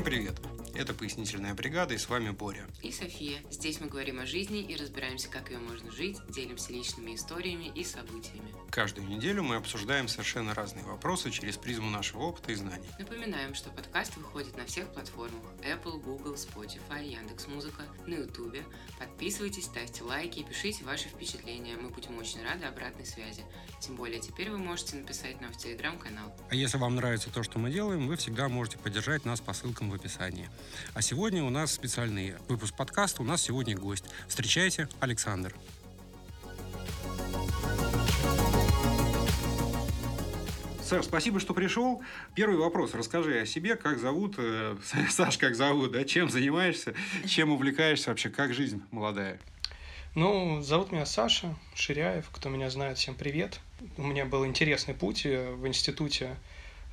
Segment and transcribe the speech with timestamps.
[0.00, 0.49] Всем привет!
[0.80, 2.66] Это «Пояснительная бригада» и с вами Боря.
[2.82, 3.42] И София.
[3.50, 7.84] Здесь мы говорим о жизни и разбираемся, как ее можно жить, делимся личными историями и
[7.84, 8.54] событиями.
[8.70, 12.88] Каждую неделю мы обсуждаем совершенно разные вопросы через призму нашего опыта и знаний.
[12.98, 18.64] Напоминаем, что подкаст выходит на всех платформах Apple, Google, Spotify, Яндекс.Музыка, на YouTube.
[18.98, 21.76] Подписывайтесь, ставьте лайки и пишите ваши впечатления.
[21.76, 23.44] Мы будем очень рады обратной связи.
[23.82, 26.34] Тем более теперь вы можете написать нам в Телеграм-канал.
[26.48, 29.90] А если вам нравится то, что мы делаем, вы всегда можете поддержать нас по ссылкам
[29.90, 30.48] в описании.
[30.94, 33.22] А сегодня у нас специальный выпуск подкаста.
[33.22, 34.04] У нас сегодня гость.
[34.28, 35.54] Встречайте, Александр.
[40.90, 42.02] Саш, спасибо, что пришел.
[42.34, 42.94] Первый вопрос.
[42.94, 44.76] Расскажи о себе, как зовут, э,
[45.08, 46.94] Саш, как зовут, да, чем занимаешься,
[47.26, 49.38] чем увлекаешься вообще, как жизнь молодая?
[50.16, 52.28] Ну, зовут меня Саша Ширяев.
[52.32, 53.60] Кто меня знает, всем привет.
[53.96, 56.34] У меня был интересный путь э, в институте.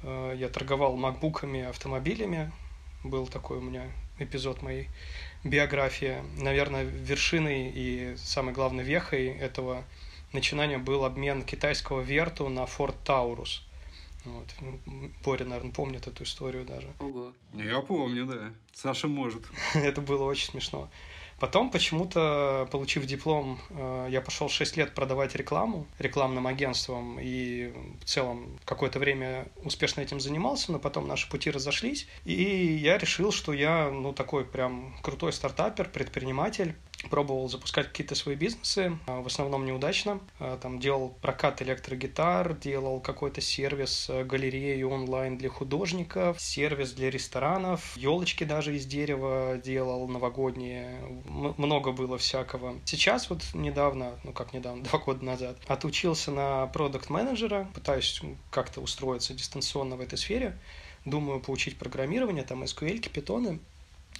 [0.03, 2.52] Э, я торговал макбуками, автомобилями.
[3.08, 4.89] Был такой у меня эпизод моей
[5.44, 6.17] биографии.
[6.38, 9.83] Наверное, вершиной и самой главной вехой этого
[10.33, 13.61] начинания был обмен китайского Верту на Ford Taurus.
[14.25, 14.47] Вот.
[15.23, 16.91] Боря, наверное, помнит эту историю даже.
[17.00, 17.31] Ого.
[17.53, 18.52] Я помню, да.
[18.73, 19.44] Саша может.
[19.73, 20.89] Это было очень смешно.
[21.40, 27.72] Потом почему-то, получив диплом, э, я пошел 6 лет продавать рекламу рекламным агентством и
[28.02, 33.32] в целом какое-то время успешно этим занимался, но потом наши пути разошлись, и я решил,
[33.32, 36.76] что я, ну, такой прям крутой стартапер, предприниматель,
[37.09, 40.20] пробовал запускать какие-то свои бизнесы, а, в основном неудачно.
[40.40, 47.09] А, там делал прокат электрогитар, делал какой-то сервис э, галереи онлайн для художников, сервис для
[47.09, 51.00] ресторанов, елочки даже из дерева делал новогодние.
[51.58, 52.80] Много было всякого.
[52.86, 58.81] Сейчас вот недавно, ну как недавно, два года назад, отучился на продукт менеджера пытаюсь как-то
[58.81, 60.58] устроиться дистанционно в этой сфере.
[61.06, 63.59] Думаю получить программирование, там SQL, питоны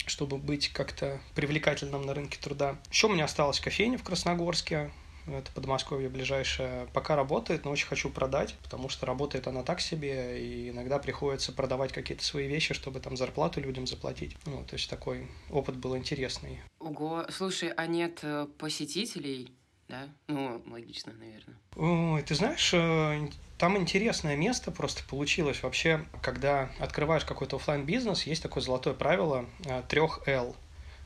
[0.10, 2.78] чтобы быть как-то привлекательным на рынке труда.
[2.90, 4.92] Еще у меня осталась кофейня в Красногорске,
[5.28, 10.42] это Подмосковье ближайшее, пока работает, но очень хочу продать, потому что работает она так себе,
[10.42, 14.38] и иногда приходится продавать какие-то свои вещи, чтобы там зарплату людям заплатить.
[14.46, 16.60] Ну, то есть такой опыт был интересный.
[16.80, 19.52] Ого, слушай, а нет э, посетителей?
[19.88, 20.10] Да?
[20.28, 21.56] Ну, логично, наверное.
[21.76, 25.64] Ой, ты знаешь, э, там интересное место просто получилось.
[25.64, 30.56] Вообще, когда открываешь какой-то офлайн бизнес есть такое золотое правило э, трех L.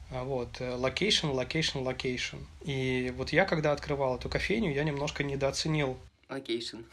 [0.10, 2.40] А, вот, э, location, location, location.
[2.62, 5.98] И вот я, когда открывал эту кофейню, я немножко недооценил
[6.30, 6.86] Location.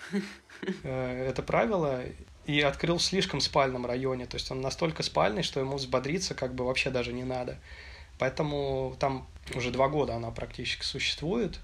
[0.83, 2.03] это правило
[2.45, 4.27] и открыл в слишком спальном районе.
[4.27, 7.59] То есть он настолько спальный, что ему взбодриться как бы вообще даже не надо.
[8.19, 11.61] Поэтому там уже два года она практически существует.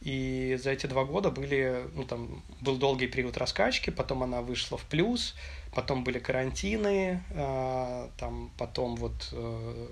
[0.00, 4.78] И за эти два года были, ну, там, был долгий период раскачки, потом она вышла
[4.78, 5.34] в плюс,
[5.74, 9.86] потом были карантины, э, там, потом вот э,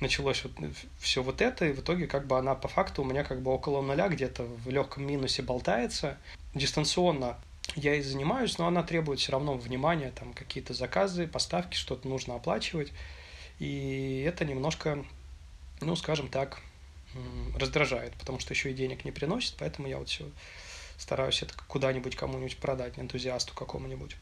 [0.00, 0.52] началось вот
[0.98, 3.50] все вот это, и в итоге как бы она по факту у меня как бы
[3.50, 6.16] около нуля где-то в легком минусе болтается.
[6.54, 7.36] Дистанционно
[7.74, 12.36] я и занимаюсь, но она требует все равно внимания, там какие-то заказы, поставки, что-то нужно
[12.36, 12.92] оплачивать.
[13.58, 15.04] И это немножко,
[15.80, 16.60] ну, скажем так,
[17.58, 20.30] раздражает, потому что еще и денег не приносит, поэтому я вот все
[20.98, 24.16] стараюсь это куда-нибудь кому-нибудь продать, энтузиасту какому-нибудь.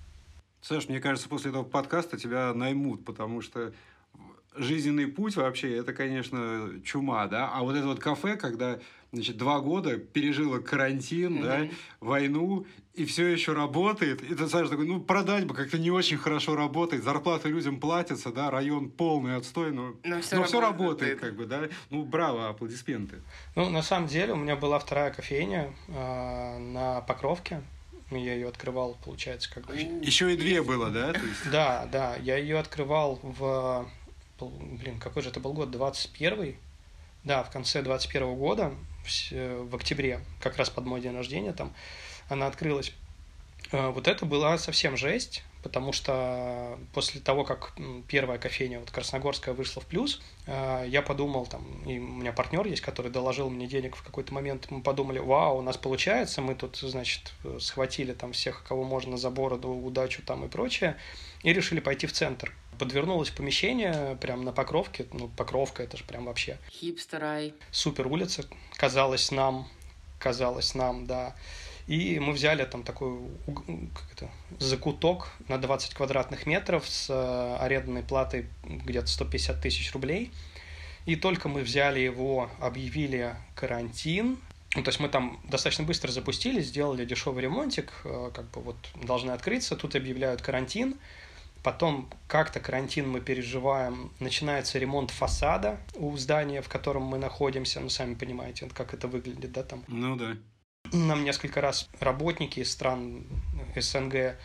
[0.60, 3.72] Саш, мне кажется, после этого подкаста тебя наймут, потому что
[4.56, 8.78] жизненный путь вообще, это, конечно, чума, да, а вот это вот кафе, когда
[9.12, 11.68] значит, два года пережила карантин, mm-hmm.
[11.68, 14.22] да, войну, и все еще работает.
[14.22, 18.32] И ты знаешь, такой, ну, продать бы как-то не очень хорошо работает, зарплаты людям платятся,
[18.32, 20.48] да, район полный отстой, но, но, все, но работает.
[20.48, 21.68] все работает, как бы, да.
[21.90, 23.20] Ну, браво, аплодисменты.
[23.56, 27.62] Ну, на самом деле, у меня была вторая кофейня э, на Покровке.
[28.10, 29.74] Я ее открывал, получается, как бы.
[29.74, 31.14] Еще и две было, да?
[31.50, 32.16] Да, да.
[32.16, 33.88] Я ее открывал в
[34.40, 36.56] блин, какой же это был год, 21
[37.24, 38.72] да, в конце 21 года,
[39.02, 41.72] в октябре, как раз под мой день рождения там,
[42.28, 42.92] она открылась.
[43.72, 47.72] Э, вот это была совсем жесть, потому что после того, как
[48.08, 52.66] первая кофейня, вот Красногорская, вышла в плюс, э, я подумал, там, и у меня партнер
[52.66, 56.54] есть, который доложил мне денег в какой-то момент, мы подумали, вау, у нас получается, мы
[56.54, 60.96] тут, значит, схватили там всех, кого можно за бороду, удачу там и прочее,
[61.42, 62.52] и решили пойти в центр.
[62.78, 66.58] Подвернулось помещение прямо на Покровке, ну, Покровка, это же прям вообще...
[66.70, 67.54] Хипстерай.
[67.70, 68.44] Супер улица,
[68.76, 69.68] казалось нам,
[70.18, 71.34] казалось нам, да.
[71.86, 78.02] И мы взяли там такой как это, закуток на 20 квадратных метров с э, арендной
[78.02, 80.32] платой где-то 150 тысяч рублей.
[81.04, 84.38] И только мы взяли его, объявили карантин,
[84.74, 88.76] ну, то есть мы там достаточно быстро запустили, сделали дешевый ремонтик, э, как бы вот
[89.02, 90.96] должны открыться, тут объявляют карантин,
[91.64, 97.88] Потом как-то карантин мы переживаем, начинается ремонт фасада у здания, в котором мы находимся, ну,
[97.88, 99.82] сами понимаете, как это выглядит, да, там.
[99.88, 100.36] Ну да.
[100.92, 103.24] Нам несколько раз работники из стран
[103.74, 104.36] СНГ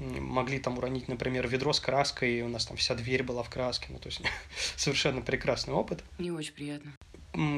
[0.00, 3.48] могли там уронить, например, ведро с краской, и у нас там вся дверь была в
[3.48, 3.86] краске.
[3.88, 4.20] Ну, то есть
[4.76, 6.04] совершенно прекрасный опыт.
[6.18, 6.92] Не очень приятно.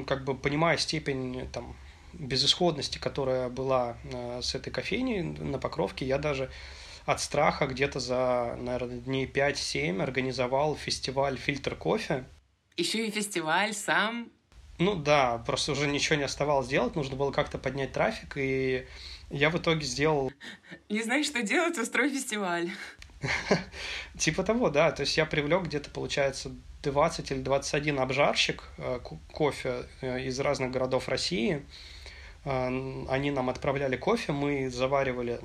[0.06, 1.76] Как бы понимая степень там
[2.12, 6.50] безысходности, которая была э, с этой кофейней на Покровке, я даже
[7.08, 12.24] от страха где-то за, наверное, дней 5-7 организовал фестиваль «Фильтр кофе».
[12.76, 14.30] Еще и фестиваль сам
[14.78, 18.86] ну да, просто уже ничего не оставалось делать, нужно было как-то поднять трафик, и
[19.28, 20.32] я в итоге сделал...
[20.88, 22.70] Не знаешь, что делать, устрой фестиваль.
[24.18, 24.92] Типа того, да.
[24.92, 26.52] То есть я привлек где-то, получается,
[26.82, 29.00] 20 или 21 обжарщик э,
[29.32, 31.66] кофе э, из разных городов России.
[32.44, 32.68] Э,
[33.08, 35.40] они нам отправляли кофе, мы заваривали...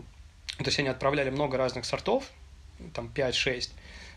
[0.57, 2.29] То есть они отправляли много разных сортов,
[2.93, 3.69] там 5-6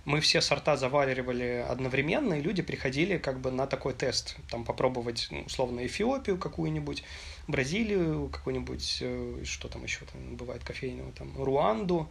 [0.06, 5.26] мы все сорта заваривали одновременно, и люди приходили как бы на такой тест, там попробовать
[5.32, 7.02] ну, условно Эфиопию какую-нибудь,
[7.49, 12.08] Бразилию, какую-нибудь, э, что там еще там бывает кофейного, там Руанду,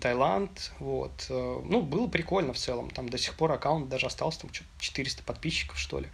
[0.00, 1.26] Таиланд, вот.
[1.30, 5.22] Э, ну, было прикольно в целом, там до сих пор аккаунт даже остался, там 400
[5.22, 6.08] подписчиков, что ли.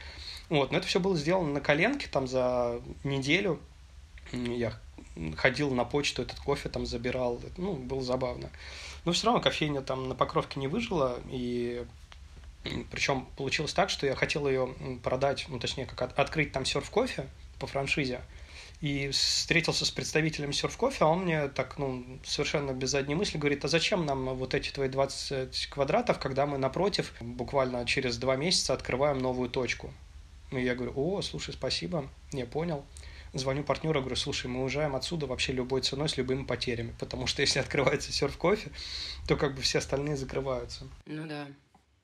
[0.48, 3.58] Вот, но это все было сделано на коленке, там за неделю
[4.30, 4.78] я
[5.36, 8.50] ходил на почту, этот кофе там забирал, ну, было забавно.
[9.04, 11.84] Но все равно кофейня там на Покровке не выжила, и
[12.90, 17.26] причем получилось так, что я хотел ее продать, ну, точнее, как от, открыть там серф-кофе
[17.58, 18.20] по франшизе,
[18.80, 23.64] и встретился с представителем серф-кофе, а он мне так, ну, совершенно без задней мысли говорит,
[23.64, 28.74] а зачем нам вот эти твои 20 квадратов, когда мы напротив буквально через два месяца
[28.74, 29.92] открываем новую точку?
[30.50, 32.84] И я говорю, о, слушай, спасибо, не понял
[33.38, 37.42] звоню партнеру, говорю, слушай, мы уезжаем отсюда вообще любой ценой с любыми потерями, потому что
[37.42, 38.70] если открывается серф-кофе,
[39.26, 40.86] то как бы все остальные закрываются.
[41.06, 41.46] Ну да,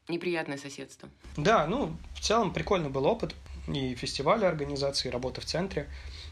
[0.08, 1.08] неприятное соседство.
[1.37, 3.34] Да, ну, в целом прикольный был опыт
[3.69, 5.88] и фестивали организации, и работа в центре.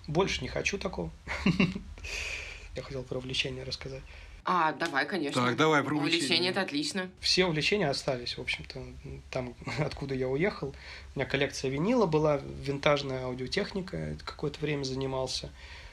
[0.07, 1.11] Больше не хочу такого.
[2.77, 4.03] Я хотел про увлечение рассказать.
[4.45, 5.45] А, давай, конечно.
[5.45, 6.25] Так, давай про увлечение.
[6.25, 7.11] Увлечение– это отлично.
[7.21, 8.83] Все увлечения остались, в общем-то,
[9.31, 10.75] там, откуда я уехал.
[11.15, 15.51] У меня коллекция винила была, винтажная аудиотехника, какое-то время занимался.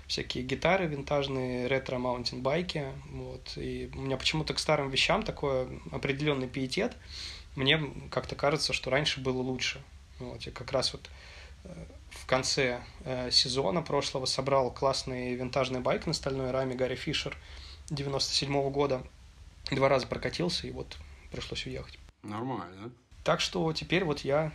[0.07, 2.85] Всякие гитары винтажные, ретро-mountain-байки.
[3.11, 3.57] Вот.
[3.57, 6.95] И у меня почему-то к старым вещам такой определенный пиетет.
[7.55, 9.81] Мне как-то кажется, что раньше было лучше.
[10.19, 10.43] Вот.
[10.43, 11.09] Я как раз вот
[11.65, 11.69] э,
[12.11, 17.35] в конце э, сезона прошлого собрал классный винтажный байк на стальной раме Gary Fisher–
[17.89, 19.03] 97 -го года.
[19.71, 20.97] Два раза прокатился, и вот
[21.31, 21.99] пришлось уехать.
[22.23, 22.91] Нормально.
[23.23, 24.53] Так что теперь вот я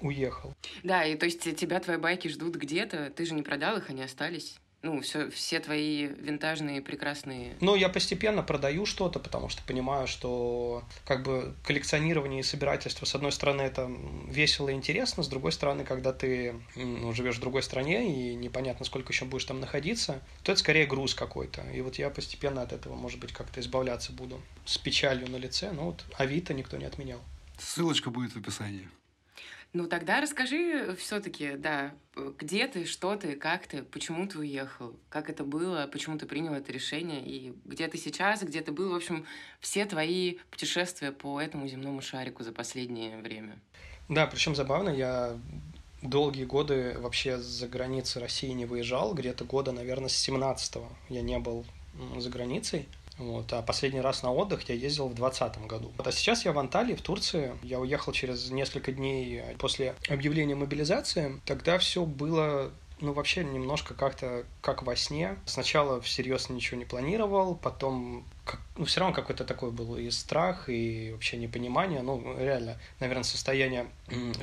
[0.00, 0.54] уехал.
[0.82, 4.02] Да, и то есть тебя твои байки ждут где-то, ты же не продал их, они
[4.02, 4.56] остались?
[4.82, 7.54] Ну, все, все твои винтажные прекрасные...
[7.60, 13.14] Ну, я постепенно продаю что-то, потому что понимаю, что как бы коллекционирование и собирательство, с
[13.14, 13.90] одной стороны, это
[14.28, 18.84] весело и интересно, с другой стороны, когда ты ну, живешь в другой стране и непонятно,
[18.84, 21.62] сколько еще будешь там находиться, то это скорее груз какой-то.
[21.72, 24.40] И вот я постепенно от этого, может быть, как-то избавляться буду.
[24.64, 27.20] С печалью на лице, но вот Авито никто не отменял.
[27.58, 28.88] Ссылочка будет в описании.
[29.72, 31.92] Ну тогда расскажи все-таки, да,
[32.38, 36.52] где ты, что ты, как ты, почему ты уехал, как это было, почему ты принял
[36.52, 39.24] это решение, и где ты сейчас, где ты был, в общем,
[39.60, 43.58] все твои путешествия по этому земному шарику за последнее время.
[44.10, 45.38] Да, причем забавно, я
[46.02, 51.38] долгие годы вообще за границы России не выезжал, где-то года, наверное, с 17-го я не
[51.38, 51.64] был
[52.18, 52.88] за границей.
[53.18, 53.52] Вот.
[53.52, 55.92] А последний раз на отдых я ездил в 2020 году.
[55.96, 56.06] Вот.
[56.06, 57.56] А сейчас я в Анталии, в Турции.
[57.62, 61.40] Я уехал через несколько дней после объявления мобилизации.
[61.44, 65.36] Тогда все было ну, вообще немножко как-то как во сне.
[65.44, 70.68] Сначала всерьез ничего не планировал, потом как, ну, все равно какой-то такой был и страх,
[70.68, 73.86] и вообще непонимание, ну, реально, наверное, состояние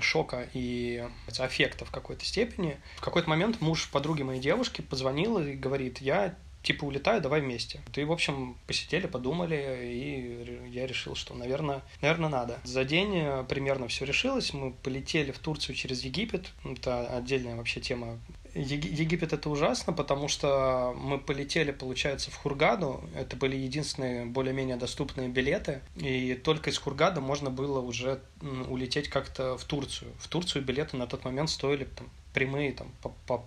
[0.02, 1.08] шока и
[1.38, 2.78] аффекта в какой-то степени.
[2.98, 7.82] В какой-то момент муж подруги моей девушки позвонил и говорит, я типа улетаю, давай вместе.
[7.96, 12.60] И, в общем, посидели, подумали, и я решил, что, наверное, наверное, надо.
[12.63, 14.54] За день э, примерно все решилось.
[14.54, 16.51] Мы полетели в Турцию через Египет.
[16.66, 18.20] Это отдельная вообще тема.
[18.56, 23.01] Египет это ужасно, потому что мы полетели, получается, в Хургаду.
[23.16, 25.82] Это были единственные более-менее доступные билеты.
[25.96, 28.22] И только из Хургада можно было уже
[28.68, 30.12] улететь как-то в Турцию.
[30.20, 33.46] В Турцию билеты на тот момент стоили там, прямые там, по, по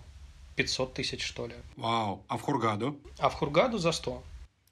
[0.56, 1.54] 500 тысяч, что ли.
[1.76, 2.24] Вау.
[2.28, 3.00] А в Хургаду?
[3.18, 4.22] А в Хургаду за 100.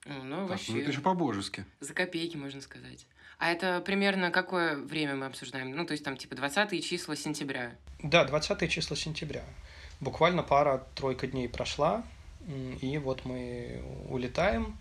[0.06, 0.72] Ну, так, вообще.
[0.72, 1.64] Ну, это же по-божески.
[1.80, 3.06] За копейки, можно сказать.
[3.38, 5.74] А это примерно какое время мы обсуждаем?
[5.74, 7.76] Ну, то есть там типа 20 числа сентября.
[8.02, 9.44] Да, 20 числа сентября.
[10.00, 12.04] Буквально пара-тройка дней прошла,
[12.80, 14.78] и вот мы улетаем,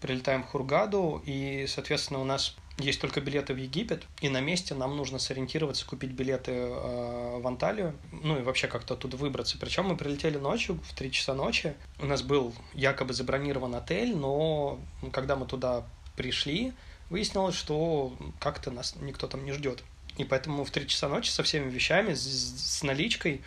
[0.00, 4.74] прилетаем в Хургаду, и, соответственно, у нас есть только билеты в Египет, и на месте
[4.74, 9.58] нам нужно сориентироваться, купить билеты э, в Анталию, ну и вообще как-то оттуда выбраться.
[9.58, 11.74] Причем мы прилетели ночью, в 3 часа ночи.
[11.98, 14.80] У нас был якобы забронирован отель, но
[15.12, 16.72] когда мы туда пришли,
[17.10, 19.82] выяснилось, что как-то нас никто там не ждет.
[20.16, 23.42] И поэтому в 3 часа ночи со всеми вещами, с, с наличкой,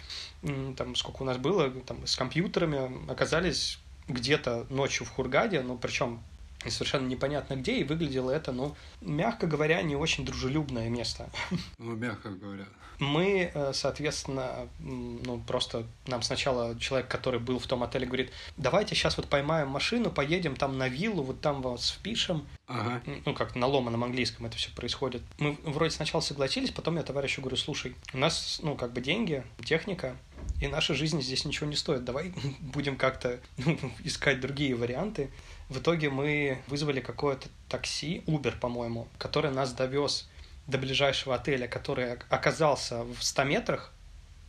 [0.77, 6.21] там сколько у нас было, там с компьютерами, оказались где-то ночью в Хургаде, ну причем
[6.65, 11.30] и совершенно непонятно где, и выглядело это, ну, мягко говоря, не очень дружелюбное место.
[11.77, 12.65] Ну, мягко говоря.
[13.00, 18.94] Мы, э, соответственно, ну, просто нам сначала человек, который был в том отеле, говорит, давайте
[18.94, 22.48] сейчас вот поймаем машину, поедем там на виллу, вот там вас впишем.
[22.68, 23.01] Ага.
[23.25, 25.24] Ну, как на ломаном английском это все происходит.
[25.39, 29.44] Мы вроде сначала согласились, потом я товарищу говорю, слушай, у нас, ну, как бы деньги,
[29.65, 30.15] техника,
[30.62, 32.06] и наша жизнь здесь ничего не стоит.
[32.06, 35.32] Давай будем как-то ну, искать другие варианты.
[35.72, 40.28] В итоге мы вызвали какое-то такси, Uber, по-моему, который нас довез
[40.68, 43.94] до ближайшего отеля, который оказался в 100 метрах,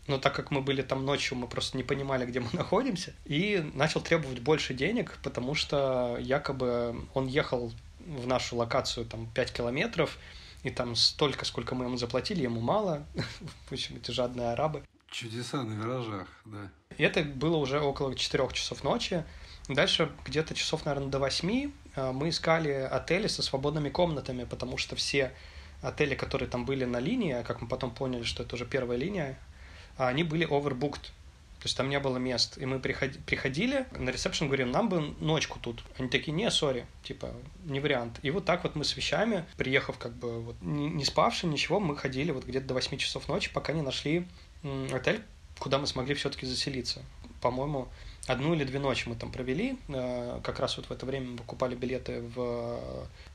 [0.09, 3.65] но так как мы были там ночью, мы просто не понимали, где мы находимся, и
[3.73, 7.73] начал требовать больше денег, потому что якобы он ехал
[8.05, 10.19] в нашу локацию там 5 километров,
[10.65, 13.07] и там столько, сколько мы ему заплатили, ему мало.
[13.69, 14.83] В общем, эти жадные арабы.
[15.09, 16.69] Чудеса на виражах, да.
[16.99, 19.25] И это было уже около 4 часов ночи.
[19.69, 24.97] Дальше где-то часов, наверное, до 8 э, мы искали отели со свободными комнатами, потому что
[24.97, 25.33] все
[25.83, 28.99] отели, которые там были на линии, а как мы потом поняли, что это уже первая
[28.99, 29.39] линия,
[29.97, 31.11] они были overbooked.
[31.63, 32.59] То есть там не было мест.
[32.59, 35.85] И мы приходили, на ресепшн говорим, нам бы ночку тут.
[35.97, 37.33] Они такие, не, сори, типа,
[37.65, 38.19] не вариант.
[38.23, 41.79] И вот так вот мы с вещами, приехав как бы вот не, не спавшим, ничего,
[41.79, 44.27] мы ходили вот где-то до 8 часов ночи, пока не нашли
[44.93, 45.23] отель,
[45.61, 47.03] куда мы смогли все-таки заселиться.
[47.41, 47.89] По-моему,
[48.27, 49.79] одну или две ночи мы там провели.
[49.89, 52.79] Э, как раз вот в это время мы покупали билеты в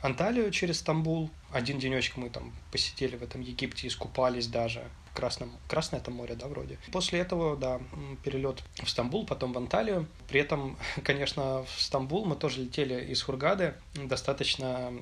[0.02, 1.30] Анталию через Стамбул.
[1.52, 4.84] Один денечек мы там посидели в этом Египте, искупались даже.
[5.12, 6.78] В Красном, Красное это море, да, вроде.
[6.92, 7.82] После этого, да,
[8.24, 10.08] перелет в Стамбул, потом в Анталию.
[10.30, 13.74] При этом, конечно, в Стамбул мы тоже летели из Хургады.
[13.96, 14.94] Достаточно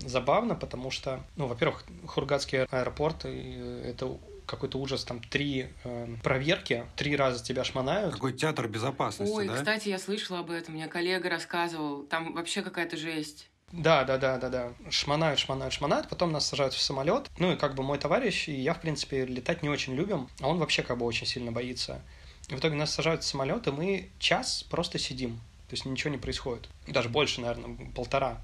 [0.00, 7.14] забавно, потому что, ну, во-первых, Хургадский аэропорт, это какой-то ужас, там три э, проверки, три
[7.14, 8.14] раза тебя шмонают.
[8.14, 9.54] Какой театр безопасности, Ой, да?
[9.54, 13.48] кстати, я слышала об этом, мне коллега рассказывал, там вообще какая-то жесть.
[13.70, 14.72] Да, да, да, да, да.
[14.90, 17.28] Шмонают, шмонают, шмонают, потом нас сажают в самолет.
[17.38, 20.48] Ну и как бы мой товарищ, и я, в принципе, летать не очень любим, а
[20.48, 22.00] он вообще как бы очень сильно боится.
[22.48, 25.36] И в итоге нас сажают в самолет, и мы час просто сидим.
[25.68, 26.66] То есть ничего не происходит.
[26.86, 28.40] Даже больше, наверное, полтора.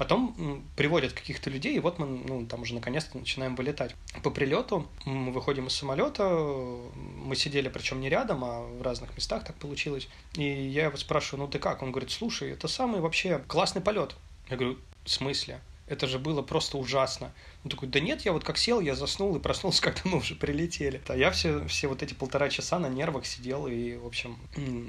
[0.00, 3.94] Потом приводят каких-то людей, и вот мы ну, там уже наконец-то начинаем вылетать.
[4.22, 9.44] По прилету мы выходим из самолета, мы сидели причем не рядом, а в разных местах
[9.44, 10.08] так получилось.
[10.36, 11.82] И я его спрашиваю, ну ты как?
[11.82, 14.16] Он говорит, слушай, это самый вообще классный полет.
[14.48, 15.60] Я говорю, в смысле?
[15.86, 17.30] Это же было просто ужасно.
[17.62, 20.34] Он такой, да нет, я вот как сел, я заснул и проснулся, когда мы уже
[20.34, 21.02] прилетели.
[21.08, 24.38] А я все, все вот эти полтора часа на нервах сидел и, в общем,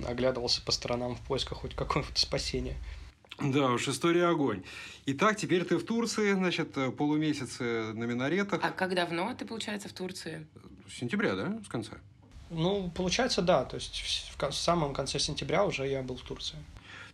[0.08, 2.78] оглядывался по сторонам в поисках хоть какого-то спасения.
[3.44, 4.64] Да уж, история огонь.
[5.06, 8.60] Итак, теперь ты в Турции, значит, э, полумесяц на минаретах.
[8.64, 10.46] А как давно ты, получается, в Турции?
[10.88, 11.94] С сентября, да, с конца?
[12.52, 13.64] Ну, получается, да.
[13.66, 16.58] То есть в самом конце сентября уже я был в Турции.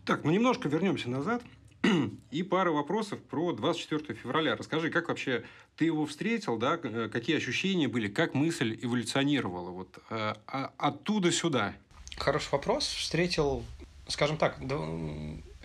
[0.03, 1.43] Так, ну немножко вернемся назад.
[2.31, 4.55] И пара вопросов про 24 февраля.
[4.55, 5.43] Расскажи, как вообще
[5.75, 6.79] ты его встретил, да?
[6.81, 11.75] Э, какие ощущения были, как мысль эволюционировала вот э, а, оттуда сюда?
[12.17, 12.87] Хороший вопрос.
[12.87, 13.63] Встретил,
[14.07, 14.57] скажем так,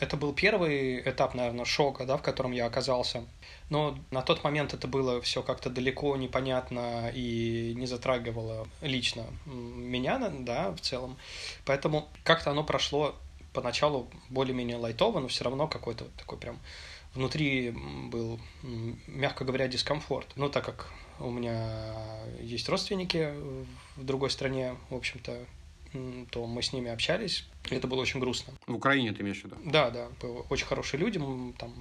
[0.02, 3.24] это был первый этап, наверное, шока, да, в котором я оказался.
[3.70, 10.18] Но на тот момент это было все как-то далеко непонятно и не затрагивало лично меня,
[10.40, 11.16] да, в целом.
[11.64, 13.14] Поэтому как-то оно прошло
[13.52, 16.58] поначалу более-менее лайтово, но все равно какой-то такой прям
[17.14, 18.40] внутри был,
[19.06, 20.32] мягко говоря, дискомфорт.
[20.34, 20.90] Ну, так как
[21.20, 21.94] у меня
[22.40, 23.32] есть родственники
[23.94, 25.46] в другой стране, в общем-то,
[26.32, 28.52] то мы с ними общались, это было очень грустно.
[28.66, 29.56] В Украине ты имеешь в виду?
[29.64, 30.08] Да, да.
[30.50, 31.20] Очень хорошие люди,
[31.58, 31.72] там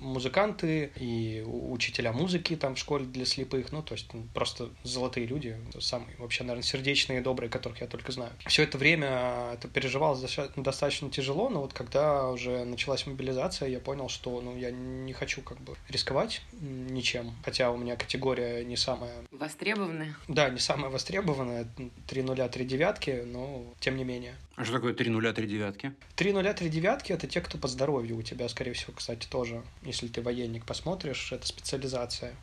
[0.00, 3.72] музыканты и учителя музыки там в школе для слепых.
[3.72, 8.12] Ну, то есть просто золотые люди, самые вообще, наверное, сердечные и добрые, которых я только
[8.12, 8.32] знаю.
[8.46, 10.20] Все это время это переживалось
[10.56, 15.42] достаточно тяжело, но вот когда уже началась мобилизация, я понял, что ну, я не хочу
[15.42, 19.12] как бы рисковать ничем, хотя у меня категория не самая...
[19.30, 20.16] Востребованная?
[20.28, 21.66] Да, не самая востребованная,
[22.06, 24.34] три нуля, три девятки, но тем не менее.
[24.60, 25.94] А что такое три нуля, три девятки?
[26.16, 29.62] Три нуля, три девятки– это те, кто по здоровью у тебя, скорее всего, кстати, тоже.
[29.80, 32.34] Если ты военник посмотришь, это специализация.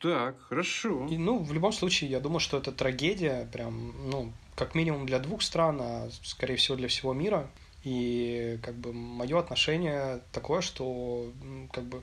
[0.00, 1.06] Так, хорошо.
[1.10, 5.18] И, ну, в любом случае, я думаю, что это трагедия, прям, ну, как минимум для
[5.18, 7.50] двух стран, а, скорее всего, для всего мира.
[7.84, 11.30] И как бы мое отношение такое, что
[11.70, 12.02] как бы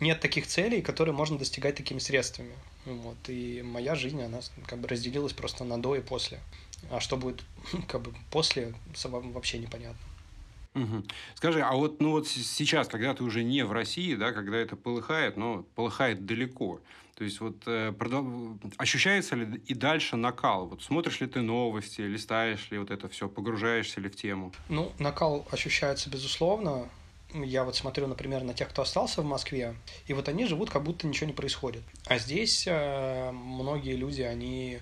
[0.00, 2.54] нет таких целей, которые можно достигать такими средствами.
[2.84, 3.16] Вот.
[3.28, 6.40] И моя жизнь, она как бы разделилась просто на до и после.
[6.90, 7.42] А что будет
[7.88, 8.74] как бы после,
[9.04, 9.98] вообще непонятно.
[10.74, 11.04] Угу.
[11.36, 14.74] Скажи, а вот, ну вот сейчас, когда ты уже не в России, да, когда это
[14.74, 16.80] полыхает, но полыхает далеко,
[17.14, 18.24] то есть вот э, продав...
[18.76, 20.66] ощущается ли и дальше накал?
[20.66, 24.52] Вот смотришь ли ты новости, листаешь ли вот это все, погружаешься ли в тему?
[24.68, 26.88] Ну, накал ощущается безусловно.
[27.32, 29.74] Я вот смотрю, например, на тех, кто остался в Москве,
[30.06, 31.82] и вот они живут, как будто ничего не происходит.
[32.06, 34.80] А здесь э, многие люди, они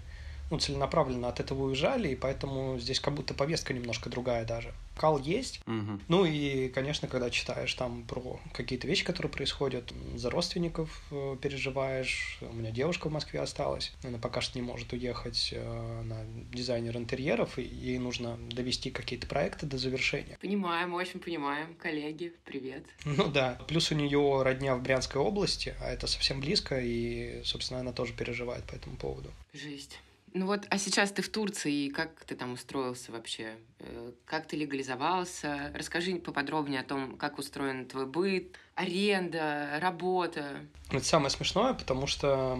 [0.52, 4.74] ну, целенаправленно от этого уезжали, и поэтому здесь как будто повестка немножко другая даже.
[4.98, 5.62] Кал есть.
[5.66, 6.00] Угу.
[6.08, 12.38] Ну и, конечно, когда читаешь там про какие-то вещи, которые происходят, за родственников э, переживаешь.
[12.42, 16.18] У меня девушка в Москве осталась, она пока что не может уехать, э, она
[16.52, 20.36] дизайнер интерьеров, и ей нужно довести какие-то проекты до завершения.
[20.38, 22.84] Понимаем, очень понимаем, коллеги, привет.
[23.06, 27.80] Ну да, плюс у нее родня в Брянской области, а это совсем близко, и, собственно,
[27.80, 29.30] она тоже переживает по этому поводу.
[29.54, 29.98] Жесть.
[30.34, 33.56] Ну вот, а сейчас ты в Турции, и как ты там устроился вообще?
[33.80, 35.70] Э, как ты легализовался?
[35.74, 40.60] Расскажи поподробнее о том, как устроен твой быт, аренда, работа.
[40.90, 42.58] Это самое смешное, потому что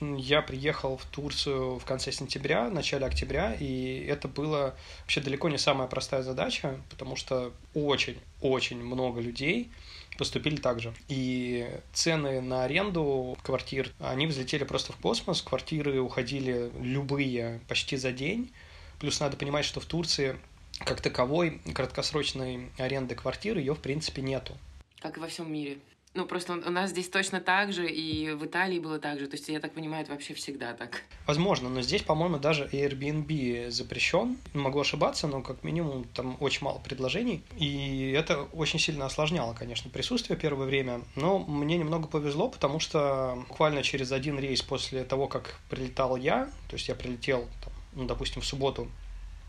[0.00, 5.58] я приехал в Турцию в конце сентября, начале октября, и это было вообще далеко не
[5.58, 9.70] самая простая задача, потому что очень-очень много людей
[10.16, 10.92] поступили так же.
[11.08, 18.12] И цены на аренду квартир, они взлетели просто в космос, квартиры уходили любые почти за
[18.12, 18.52] день.
[18.98, 20.36] Плюс надо понимать, что в Турции
[20.78, 24.56] как таковой краткосрочной аренды квартиры ее в принципе нету.
[25.00, 25.78] Как и во всем мире.
[26.16, 29.26] Ну, просто у нас здесь точно так же, и в Италии было так же.
[29.26, 31.02] То есть, я так понимаю, это вообще всегда так.
[31.26, 34.38] Возможно, но здесь, по-моему, даже Airbnb запрещен.
[34.54, 37.42] Могу ошибаться, но как минимум там очень мало предложений.
[37.58, 41.02] И это очень сильно осложняло, конечно, присутствие первое время.
[41.16, 46.46] Но мне немного повезло, потому что буквально через один рейс после того, как прилетал я,
[46.68, 48.88] то есть я прилетел, там, ну, допустим, в субботу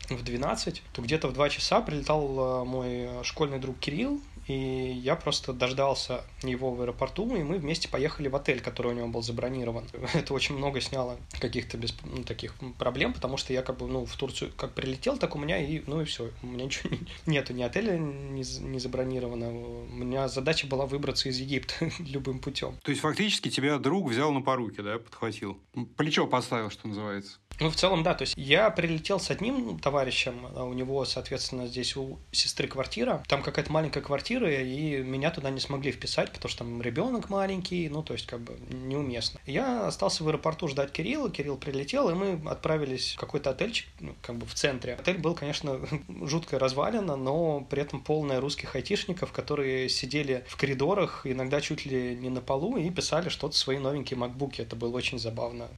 [0.10, 5.16] в 12, то где-то в 2 часа прилетал э, мой школьный друг Кирилл, и я
[5.16, 9.22] просто дождался его в аэропорту, и мы вместе поехали в отель, который у него был
[9.22, 9.86] забронирован.
[10.14, 14.06] Это очень много сняло каких-то без, ну, таких проблем, потому что я как бы, ну,
[14.06, 17.00] в Турцию как прилетел, так у меня и, ну и все, у меня ничего не,
[17.34, 19.50] нету, ни отеля не, не забронировано.
[19.50, 22.78] У меня задача была выбраться из Египта любым путем.
[22.84, 25.58] То есть фактически тебя друг взял на поруки, да, подхватил?
[25.98, 27.40] Плечо подставил, что называется.
[27.60, 28.14] Ну, в целом, да.
[28.14, 33.24] То есть я прилетел с одним товарищем, а у него, соответственно, здесь у сестры квартира.
[33.28, 37.90] Там какая-то маленькая квартира, и меня туда не смогли вписать, потому что там ребенок маленький,
[37.90, 39.40] ну, то есть как бы неуместно.
[39.46, 44.16] Я остался в аэропорту ждать Кирилла, Кирилл прилетел, и мы отправились в какой-то отельчик, ну,
[44.22, 44.94] как бы в центре.
[44.94, 45.80] Отель был, конечно,
[46.22, 52.16] жутко развалено, но при этом полная русских айтишников, которые сидели в коридорах, иногда чуть ли
[52.16, 54.62] не на полу, и писали что-то свои новенькие макбуки.
[54.62, 55.70] Это было очень забавно.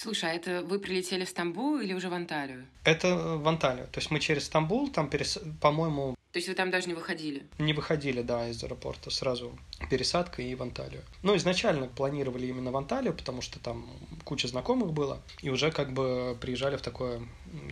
[0.00, 2.66] Слушай, а это вы прилетели в Стамбул или уже в Анталию?
[2.84, 3.88] Это в Анталию.
[3.88, 5.40] То есть мы через Стамбул, там, перес...
[5.60, 6.14] по-моему...
[6.30, 7.42] То есть вы там даже не выходили?
[7.58, 9.10] Не выходили, да, из аэропорта.
[9.10, 9.58] Сразу
[9.90, 11.02] пересадка и в Анталию.
[11.24, 13.90] Ну, изначально планировали именно в Анталию, потому что там
[14.22, 15.20] куча знакомых было.
[15.42, 17.20] И уже как бы приезжали в такое,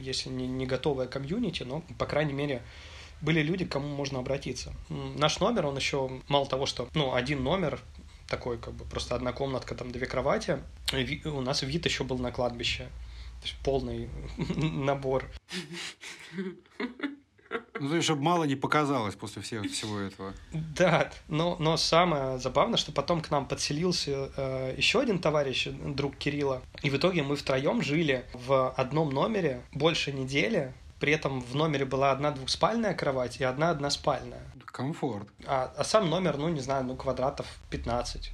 [0.01, 2.61] если не, не готовое комьюнити, но, по крайней мере,
[3.21, 4.75] были люди, к кому можно обратиться.
[4.89, 7.81] Наш номер, он еще мало того, что, ну, один номер,
[8.29, 10.59] такой как бы просто одна комнатка, там две кровати.
[11.25, 12.89] У нас вид еще был на кладбище.
[13.41, 14.09] То есть полный
[14.57, 15.31] набор.
[17.79, 20.33] Ну, то есть, чтобы мало не показалось после всех, всего этого.
[20.53, 26.17] Да, но, но самое забавное, что потом к нам подселился э, еще один товарищ, друг
[26.17, 26.63] Кирилла.
[26.83, 30.73] И в итоге мы втроем жили в одном номере больше недели.
[31.01, 34.43] При этом в номере была одна двухспальная кровать и одна односпальная.
[34.65, 35.29] Комфорт.
[35.47, 38.33] А, а сам номер, ну, не знаю, ну, квадратов 15.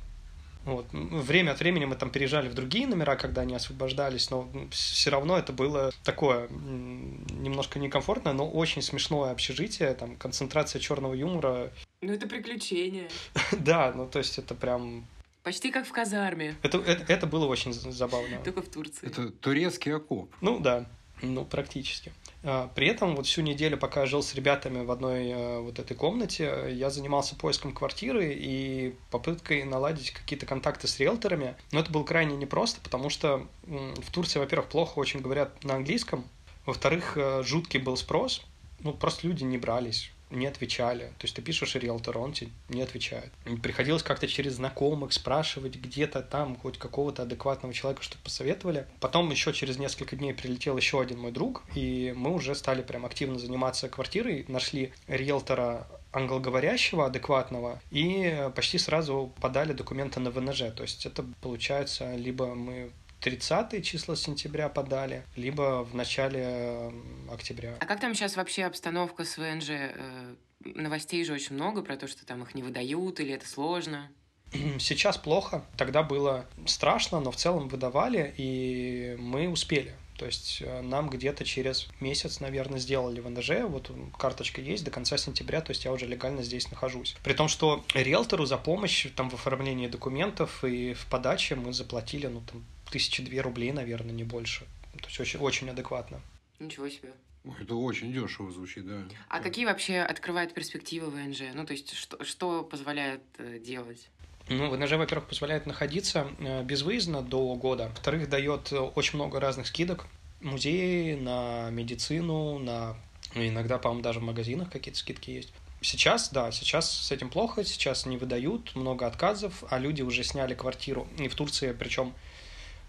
[0.64, 0.86] Вот.
[0.92, 5.36] Время от времени мы там переезжали в другие номера, когда они освобождались, но все равно
[5.36, 11.70] это было такое немножко некомфортное, но очень смешное общежитие, там концентрация черного юмора.
[12.00, 13.08] Ну это приключение.
[13.52, 15.04] да, ну то есть это прям
[15.42, 16.54] Почти как в казарме.
[16.62, 18.38] Это, это, это было очень забавно.
[18.44, 19.04] Только в Турции.
[19.04, 20.32] Это турецкий окоп.
[20.40, 20.86] Ну да,
[21.20, 22.12] ну практически.
[22.44, 25.78] А, при этом вот всю неделю, пока я жил с ребятами в одной э, вот
[25.78, 31.54] этой комнате, я занимался поиском квартиры и попыткой наладить какие-то контакты с риэлторами.
[31.70, 36.24] Но это было крайне непросто, потому что в Турции, во-первых, плохо очень говорят на английском,
[36.66, 38.42] во-вторых, э, жуткий был спрос,
[38.80, 40.10] ну, просто люди не брались.
[40.32, 41.06] Не отвечали.
[41.18, 43.30] То есть ты пишешь риэлтору, он тебе не отвечает.
[43.62, 48.86] Приходилось как-то через знакомых спрашивать где-то там хоть какого-то адекватного человека, что посоветовали.
[49.00, 53.06] Потом еще через несколько дней прилетел еще один мой друг, и мы уже стали прям
[53.06, 60.64] активно заниматься квартирой, нашли риэлтора англоговорящего, адекватного, и почти сразу подали документы на ВНЖ.
[60.76, 62.90] То есть это получается, либо мы
[63.22, 66.92] 30 числа сентября подали, либо в начале
[67.30, 67.76] октября.
[67.80, 69.70] А как там сейчас вообще обстановка с ВНЖ?
[69.70, 74.10] Э, новостей же очень много про то, что там их не выдают или это сложно.
[74.78, 79.94] Сейчас плохо, тогда было страшно, но в целом выдавали, и мы успели.
[80.18, 85.16] То есть э, нам где-то через месяц, наверное, сделали ВНЖ, вот карточка есть до конца
[85.16, 87.16] сентября, то есть я уже легально здесь нахожусь.
[87.24, 92.26] При том, что риэлтору за помощь там в оформлении документов и в подаче мы заплатили,
[92.26, 94.66] ну, там, тысячи две рублей, наверное, не больше.
[94.92, 96.20] То есть очень, очень адекватно.
[96.60, 97.12] Ничего себе.
[97.60, 99.02] Это очень дешево звучит, да.
[99.28, 99.42] А да.
[99.42, 101.42] какие вообще открывают перспективы ВНЖ?
[101.54, 104.08] Ну, то есть, что, что позволяет э, делать?
[104.48, 107.88] Ну, ВНЖ, во-первых, позволяет находиться э, безвыездно до года.
[107.88, 110.06] Во-вторых, дает э, очень много разных скидок.
[110.40, 112.96] Музеи, на медицину, на...
[113.34, 115.52] Ну, иногда, по-моему, даже в магазинах какие-то скидки есть.
[115.80, 120.54] Сейчас, да, сейчас с этим плохо, сейчас не выдают, много отказов, а люди уже сняли
[120.54, 121.08] квартиру.
[121.18, 122.14] И в Турции, причем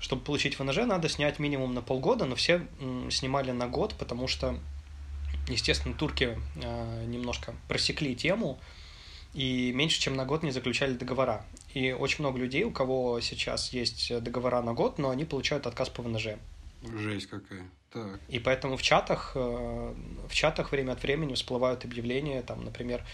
[0.03, 2.67] чтобы получить ВНЖ, надо снять минимум на полгода, но все
[3.09, 4.59] снимали на год, потому что,
[5.47, 8.59] естественно, турки э, немножко просекли тему
[9.33, 11.45] и меньше, чем на год не заключали договора.
[11.73, 15.87] И очень много людей, у кого сейчас есть договора на год, но они получают отказ
[15.87, 16.35] по ВНЖ.
[16.97, 17.63] Жесть какая.
[17.93, 18.19] Так.
[18.27, 19.93] И поэтому в чатах, э,
[20.27, 23.05] в чатах время от времени всплывают объявления, там, например,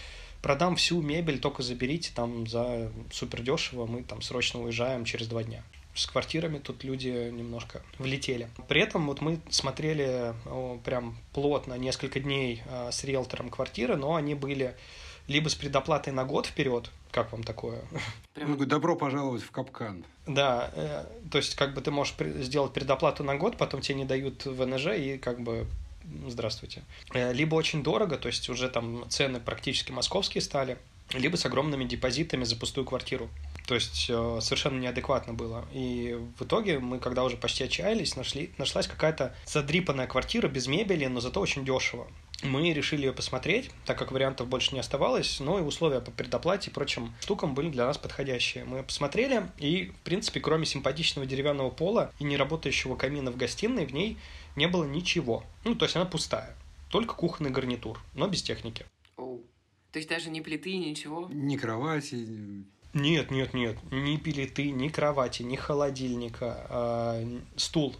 [0.42, 5.44] продам всю мебель, только заберите там за супер дешево, мы там срочно уезжаем через два
[5.44, 5.62] дня
[5.94, 8.48] с квартирами тут люди немножко влетели.
[8.68, 14.14] При этом вот мы смотрели о, прям плотно несколько дней э, с риэлтором квартиры, но
[14.14, 14.76] они были
[15.26, 17.82] либо с предоплатой на год вперед, как вам такое?
[18.34, 18.56] Прям...
[18.56, 20.04] Ну, добро пожаловать в капкан.
[20.26, 24.04] Да, э, то есть как бы ты можешь сделать предоплату на год, потом тебе не
[24.04, 25.66] дают ВНЖ и как бы
[26.28, 26.82] здравствуйте.
[27.14, 30.78] Э, либо очень дорого, то есть уже там цены практически московские стали,
[31.12, 33.28] либо с огромными депозитами за пустую квартиру.
[33.70, 35.64] То есть э, совершенно неадекватно было.
[35.72, 41.06] И в итоге мы, когда уже почти отчаялись, нашли, нашлась какая-то задрипанная квартира без мебели,
[41.06, 42.08] но зато очень дешево.
[42.42, 46.68] Мы решили ее посмотреть, так как вариантов больше не оставалось, но и условия по предоплате
[46.68, 48.64] и прочим штукам были для нас подходящие.
[48.64, 53.94] Мы посмотрели, и, в принципе, кроме симпатичного деревянного пола и неработающего камина в гостиной, в
[53.94, 54.18] ней
[54.56, 55.44] не было ничего.
[55.62, 56.56] Ну, то есть она пустая.
[56.88, 58.84] Только кухонный гарнитур, но без техники.
[59.16, 59.44] Оу.
[59.92, 61.28] То есть даже ни плиты, ничего?
[61.30, 67.24] Ни кровати, нет, нет, нет, ни плиты, ни кровати, ни холодильника, а
[67.56, 67.94] стул.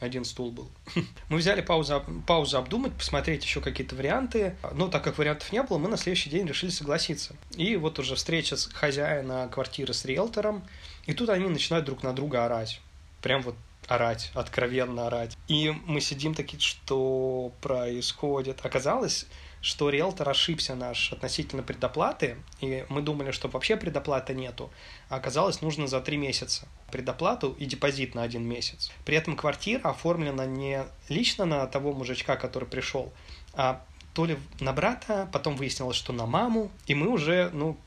[0.00, 0.68] Один стул был.
[1.28, 4.56] Мы взяли паузу, паузу обдумать, посмотреть еще какие-то варианты.
[4.72, 7.36] Но так как вариантов не было, мы на следующий день решили согласиться.
[7.52, 10.64] И вот уже встреча с хозяина квартиры с риэлтором.
[11.06, 12.80] И тут они начинают друг на друга орать.
[13.22, 13.54] Прям вот
[13.86, 15.36] орать, откровенно орать.
[15.46, 18.66] И мы сидим такие, что происходит.
[18.66, 19.26] Оказалось,
[19.62, 24.70] что риэлтор ошибся наш относительно предоплаты, и мы думали, что вообще предоплаты нету,
[25.08, 28.90] а оказалось нужно за три месяца предоплату и депозит на один месяц.
[29.04, 33.12] При этом квартира оформлена не лично на того мужичка, который пришел,
[33.54, 33.82] а
[34.14, 37.78] то ли на брата, потом выяснилось, что на маму, и мы уже, ну,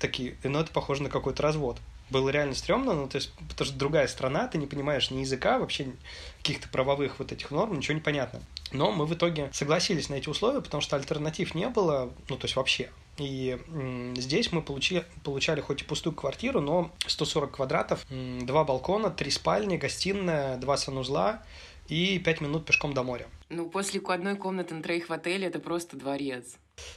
[0.00, 1.78] такие, ну, это похоже на какой-то развод
[2.10, 5.58] было реально стрёмно, ну, то есть, потому что другая страна, ты не понимаешь ни языка,
[5.58, 5.92] вообще
[6.38, 8.40] каких-то правовых вот этих норм, ничего не понятно.
[8.72, 12.44] Но мы в итоге согласились на эти условия, потому что альтернатив не было, ну, то
[12.44, 12.90] есть вообще.
[13.16, 13.58] И
[14.16, 19.76] здесь мы получили, получали хоть и пустую квартиру, но 140 квадратов, два балкона, три спальни,
[19.76, 21.42] гостиная, два санузла
[21.88, 23.26] и пять минут пешком до моря.
[23.50, 26.56] Ну, после одной комнаты на троих в отеле это просто дворец.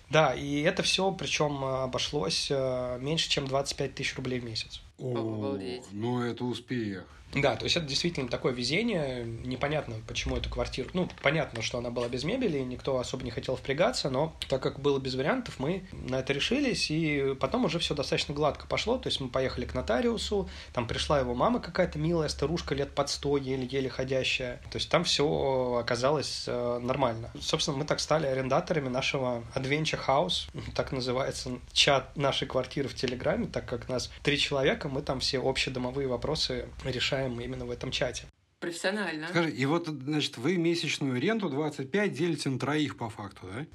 [0.10, 4.82] Да, и это все, причем обошлось э, меньше, чем 25 тысяч рублей в месяц.
[5.00, 5.84] О, Обалдеть.
[5.92, 7.06] Ну, это успех.
[7.34, 9.24] Да, то есть это действительно такое везение.
[9.26, 10.90] Непонятно, почему эту квартиру...
[10.94, 14.80] Ну, понятно, что она была без мебели, никто особо не хотел впрягаться, но так как
[14.80, 18.98] было без вариантов, мы на это решились, и потом уже все достаточно гладко пошло.
[18.98, 23.10] То есть мы поехали к нотариусу, там пришла его мама какая-то милая старушка лет под
[23.10, 24.58] сто, еле-еле ходящая.
[24.72, 27.32] То есть там все оказалось э, нормально.
[27.40, 33.48] Собственно, мы так стали арендаторами нашего Adventure House, так называется чат нашей квартиры в Телеграме,
[33.48, 37.92] так как нас три человека, мы там все общедомовые вопросы решаем решаем именно в этом
[37.92, 38.26] чате.
[38.60, 39.28] Профессионально.
[39.28, 43.66] Скажи, и вот, значит, вы месячную ренту 25 делите на троих по факту, да?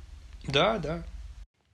[0.48, 1.04] Да, да.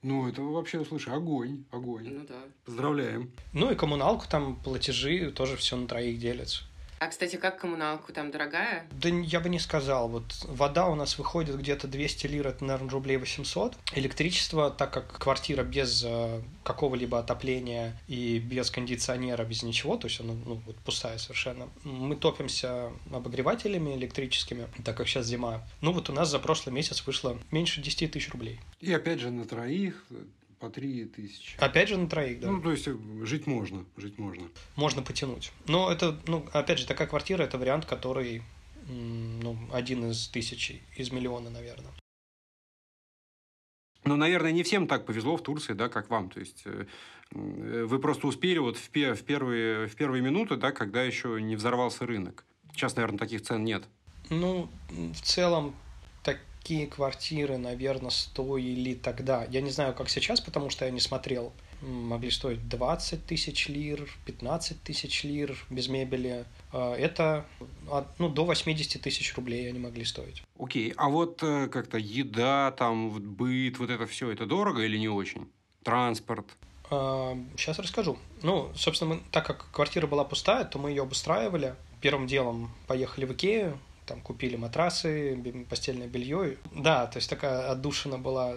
[0.03, 2.09] Ну, это вообще, слушай, огонь, огонь.
[2.09, 2.41] Ну да.
[2.65, 3.31] Поздравляем.
[3.51, 6.63] Ну и коммуналку там, платежи, тоже все на троих делится.
[6.99, 8.85] А, кстати, как коммуналку там дорогая?
[8.91, 10.09] Да я бы не сказал.
[10.09, 13.77] Вот вода у нас выходит где-то 200 лир, это, наверное, рублей 800.
[13.95, 20.19] Электричество, так как квартира без э, какого-либо отопления и без кондиционера, без ничего, то есть
[20.19, 21.69] она ну, вот пустая совершенно.
[21.83, 25.63] Мы топимся обогревателями электрическими, так как сейчас зима.
[25.79, 28.59] Ну вот у нас за прошлый месяц вышло меньше 10 тысяч рублей.
[28.81, 30.05] И опять же на троих
[30.59, 31.57] по три тысячи.
[31.57, 32.51] Опять же на троих, да.
[32.51, 34.47] Ну, то есть э, жить можно, жить можно.
[34.75, 35.51] Можно потянуть.
[35.67, 38.43] Но это, ну, опять же, такая квартира, это вариант, который,
[38.87, 41.91] ну, один из тысячи, из миллиона, наверное.
[44.05, 46.29] Ну, наверное, не всем так повезло в Турции, да, как вам.
[46.29, 46.85] То есть э,
[47.31, 52.05] вы просто успели вот в, в, первые, в первые минуты, да, когда еще не взорвался
[52.05, 52.45] рынок.
[52.73, 53.83] Сейчас, наверное, таких цен нет.
[54.29, 55.75] Ну, в целом,
[56.59, 59.45] такие квартиры, наверное, стоили тогда.
[59.49, 61.51] Я не знаю, как сейчас, потому что я не смотрел.
[61.81, 66.45] Могли стоить 20 тысяч лир, 15 тысяч лир без мебели.
[66.73, 67.45] А, это
[68.19, 70.43] ну, до 80 тысяч рублей они могли стоить.
[70.59, 75.07] Окей, а вот э, как-то еда, там, быт, вот это все, это дорого или не
[75.07, 75.49] очень?
[75.83, 76.45] Транспорт?
[76.89, 78.17] Сейчас а, расскажу.
[78.43, 81.75] Ну, собственно, мы, так как квартира была пустая, то мы ее обустраивали.
[82.01, 85.37] Первым делом поехали в Икею, там купили матрасы,
[85.69, 86.57] постельное белье.
[86.73, 88.55] Да, то есть такая отдушина была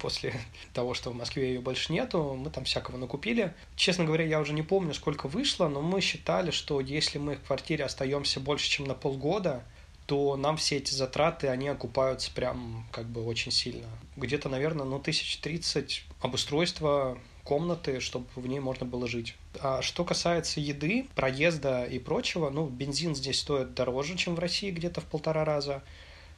[0.00, 0.34] после
[0.74, 2.34] того, что в Москве ее больше нету.
[2.34, 3.54] Мы там всякого накупили.
[3.76, 7.42] Честно говоря, я уже не помню, сколько вышло, но мы считали, что если мы в
[7.42, 9.62] квартире остаемся больше, чем на полгода,
[10.06, 13.86] то нам все эти затраты, они окупаются прям как бы очень сильно.
[14.16, 17.16] Где-то, наверное, ну, тысяч тридцать обустройства
[17.50, 19.34] комнаты, чтобы в ней можно было жить.
[19.60, 24.70] А что касается еды, проезда и прочего, ну, бензин здесь стоит дороже, чем в России,
[24.70, 25.82] где-то в полтора раза.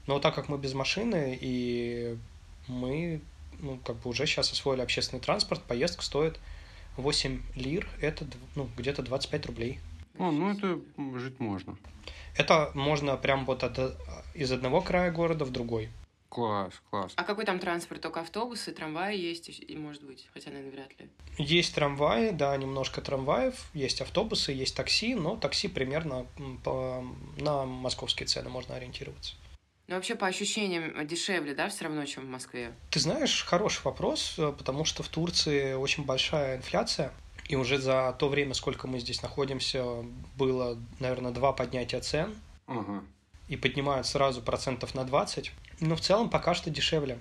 [0.07, 2.17] Но так как мы без машины, и
[2.67, 3.21] мы,
[3.61, 6.41] ну, как бы уже сейчас освоили общественный транспорт, поездка стоит
[6.97, 9.81] 8 лир, это, ну, где-то 25 рублей.
[10.19, 10.81] О, ну, это
[11.21, 11.77] жить можно.
[12.39, 13.99] Это можно прям вот от,
[14.33, 15.91] из одного края города в другой.
[16.33, 17.13] Класс, класс.
[17.17, 18.01] А какой там транспорт?
[18.01, 21.11] Только автобусы, трамваи есть, и может быть, хотя, наверное, вряд ли.
[21.37, 26.27] Есть трамваи, да, немножко трамваев, есть автобусы, есть такси, но такси примерно
[26.65, 27.05] по,
[27.37, 29.35] на московские цены можно ориентироваться.
[29.89, 32.73] Ну, вообще, по ощущениям, дешевле, да, все равно, чем в Москве?
[32.89, 37.13] Ты знаешь, хороший вопрос, э, потому что в Турции очень большая инфляция,
[37.47, 39.85] и уже за то время, сколько мы здесь находимся,
[40.39, 42.35] было, наверное, два поднятия цен.
[42.67, 43.05] Ага.
[43.49, 45.53] И поднимают сразу процентов на 20.
[45.83, 47.19] Но в целом пока что дешевле.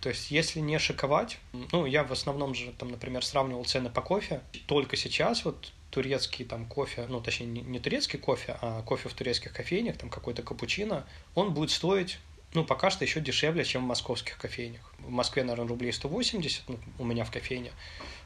[0.00, 1.38] То есть, если не шиковать,
[1.70, 4.40] ну, я в основном же, там, например, сравнивал цены по кофе.
[4.66, 9.14] Только сейчас вот турецкий там кофе, ну, точнее, не, не турецкий кофе, а кофе в
[9.14, 12.18] турецких кофейнях, там какой-то капучино, он будет стоить
[12.54, 14.92] ну, пока что еще дешевле, чем в московских кофейнях.
[15.00, 17.72] В Москве, наверное, рублей 180, ну, у меня в кофейне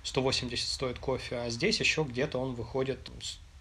[0.02, 3.10] 180 стоит кофе, а здесь еще где-то он выходит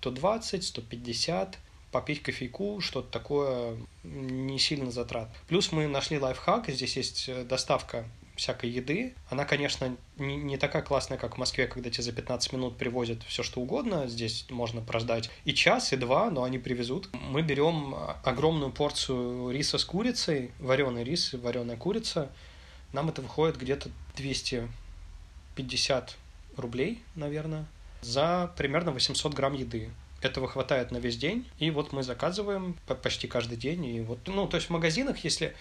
[0.01, 1.57] 120, 150,
[1.97, 5.29] попить кофейку, что-то такое не сильно затрат.
[5.47, 8.05] Плюс мы нашли лайфхак, здесь есть э, доставка
[8.35, 9.15] всякой еды.
[9.31, 13.23] Она, конечно, не, не такая классная, как в Москве, когда тебе за 15 минут привозят
[13.23, 14.07] все, что угодно.
[14.07, 17.09] Здесь можно прождать и час, и два, но они привезут.
[17.13, 22.29] Мы берем огромную порцию риса с курицей, вареный рис вареная курица.
[22.93, 26.15] Нам это выходит где-то 250
[26.57, 27.65] рублей, наверное,
[28.01, 29.89] за примерно 800 грамм еды.
[30.21, 33.85] Этого хватает на весь день, и вот мы заказываем почти каждый день.
[33.85, 35.55] И вот, ну, то есть в магазинах, если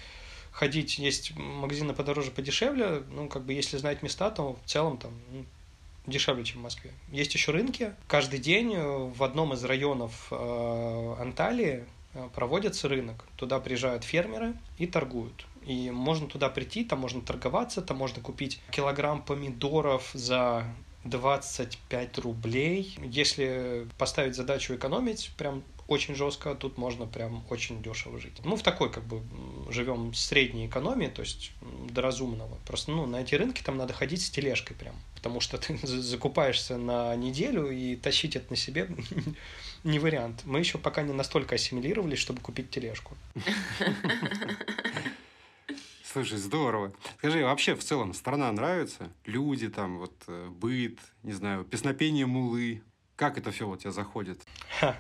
[0.51, 5.13] ходить, есть магазины подороже, подешевле, ну, как бы, если знать места, то в целом там
[5.31, 5.45] ну,
[6.07, 6.93] дешевле, чем в Москве.
[7.13, 7.95] Есть еще рынки.
[8.09, 13.25] Каждый день э, в одном из районов э, Анталии э, проводится рынок.
[13.37, 15.47] Туда приезжают фермеры и торгуют.
[15.67, 20.65] И можно туда прийти, там можно торговаться, там можно купить килограмм помидоров за
[21.09, 22.97] 25 рублей.
[23.03, 28.41] Если поставить задачу экономить, прям очень жестко, тут можно прям очень дешево жить.
[28.45, 29.23] Мы в такой как бы
[29.71, 31.53] живем средней экономии, то есть
[31.91, 32.59] до разумного.
[32.67, 36.77] Просто ну, на эти рынки там надо ходить с тележкой прям, потому что ты закупаешься
[36.77, 38.89] на неделю и тащить это на себе
[39.85, 40.43] не вариант.
[40.45, 43.17] Мы еще пока не настолько ассимилировались, чтобы купить тележку.
[46.17, 46.95] Слушай, здорово.
[47.19, 49.11] Скажи, вообще в целом страна нравится?
[49.27, 52.81] Люди там, вот э, быт, не знаю, песнопение мулы.
[53.17, 54.41] Как это все у тебя заходит?
[54.81, 54.97] Ха,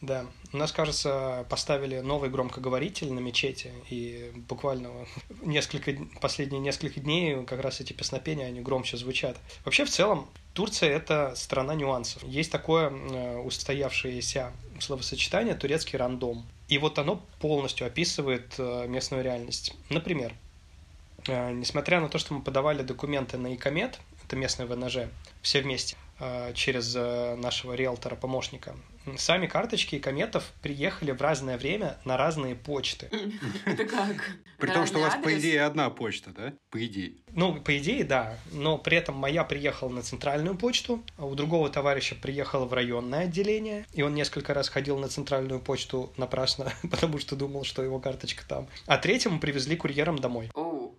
[0.00, 0.24] да,
[0.54, 4.88] у нас, кажется, поставили новый громкоговоритель на мечети, и буквально
[5.42, 9.36] несколько, последние несколько дней как раз эти песнопения, они громче звучат.
[9.66, 12.22] Вообще, в целом, Турция– это страна нюансов.
[12.22, 16.46] Есть такое э, устоявшееся словосочетание «турецкий рандом».
[16.68, 19.76] И вот оно полностью описывает э, местную реальность.
[19.90, 20.32] Например,
[21.28, 25.08] несмотря на то, что мы подавали документы на ИКОМЕД, это местное ВНЖ,
[25.42, 28.74] все вместе э, через э, нашего риэлтора-помощника.
[29.16, 33.10] Сами карточки кометов приехали в разное время на разные почты.
[33.66, 34.38] Это как?
[34.58, 36.54] При том, что у вас, по идее, одна почта, да?
[36.70, 37.12] По идее.
[37.32, 38.38] Ну, по идее, да.
[38.50, 43.24] Но при этом моя приехала на центральную почту, а у другого товарища приехала в районное
[43.24, 47.98] отделение, и он несколько раз ходил на центральную почту напрасно, потому что думал, что его
[47.98, 48.68] карточка там.
[48.86, 50.50] А третьему привезли курьером домой.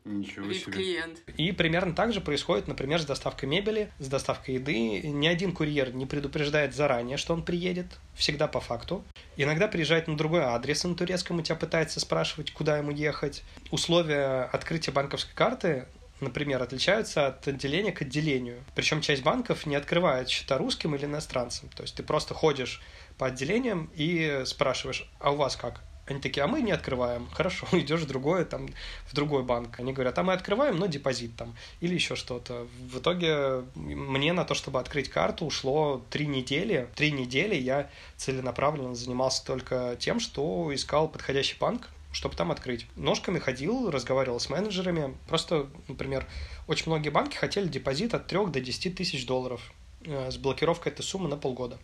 [0.06, 0.72] Ничего себе.
[0.72, 1.20] клиент.
[1.36, 5.02] И примерно так же происходит, например, с доставкой мебели, с доставкой еды.
[5.02, 9.04] Ни один курьер не предупреждает заранее, что он приедет, всегда по факту.
[9.36, 13.44] Иногда приезжает на другой адрес на турецком, и тебя пытается спрашивать, куда ему ехать.
[13.72, 15.88] Условия открытия банковской карты
[16.22, 18.64] например, отличаются от отделения к отделению.
[18.74, 21.70] Причем часть банков не открывает счета русским или иностранцам.
[21.76, 22.82] То есть ты просто ходишь
[23.18, 25.82] по отделениям и спрашиваешь, а у вас как?
[26.08, 27.28] Они такие, а мы не открываем.
[27.34, 28.68] Хорошо, идешь в другое, там,
[29.08, 29.80] в другой банк.
[29.80, 31.56] Они говорят, а мы открываем, но депозит там.
[31.82, 32.68] Или еще что-то.
[32.80, 36.88] В итоге мне на то, чтобы открыть карту, ушло три недели.
[36.96, 42.88] Три недели я целенаправленно занимался только тем, что искал подходящий банк, чтобы там открыть.
[42.96, 45.16] Ножками ходил, разговаривал с менеджерами.
[45.28, 46.26] Просто, например,
[46.68, 49.74] очень многие банки хотели депозит от 3 до 10 тысяч долларов
[50.06, 51.78] э, с блокировкой этой суммы на полгода.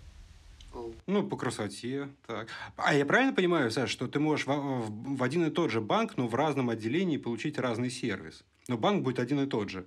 [1.08, 2.48] Ну, по красоте, так.
[2.78, 5.82] А я правильно понимаю, Саш, что ты можешь в, в, в один и тот же
[5.82, 8.44] банк, но в разном отделении получить разный сервис?
[8.68, 9.86] Но банк будет один и тот же.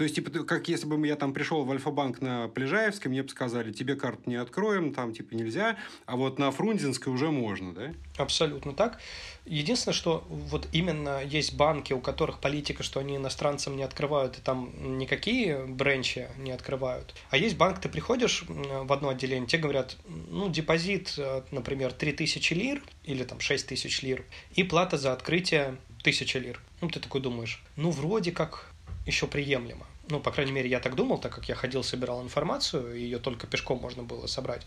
[0.00, 3.28] То есть, типа, как если бы я там пришел в Альфа-банк на Полежаевской, мне бы
[3.28, 7.92] сказали, тебе карту не откроем, там, типа, нельзя, а вот на Фрунзенской уже можно, да?
[8.16, 8.98] Абсолютно так.
[9.44, 14.40] Единственное, что вот именно есть банки, у которых политика, что они иностранцам не открывают, и
[14.40, 17.14] там никакие бренчи не открывают.
[17.28, 22.54] А есть банк, ты приходишь в одно отделение, тебе говорят, ну, депозит, э, например, 3000
[22.54, 26.62] лир или там 6000 лир, и плата за открытие 1000 лир.
[26.80, 28.69] Ну, ты такой думаешь, ну, вроде как
[29.06, 29.86] еще приемлемо.
[30.08, 33.18] Ну, по крайней мере, я так думал, так как я ходил, собирал информацию, и ее
[33.18, 34.66] только пешком можно было собрать.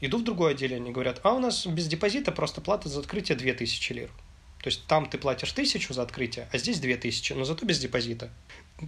[0.00, 3.92] Иду в другое отделение, говорят, а у нас без депозита просто плата за открытие 2000
[3.92, 4.10] лир.
[4.62, 8.30] То есть там ты платишь тысячу за открытие, а здесь 2000, но зато без депозита.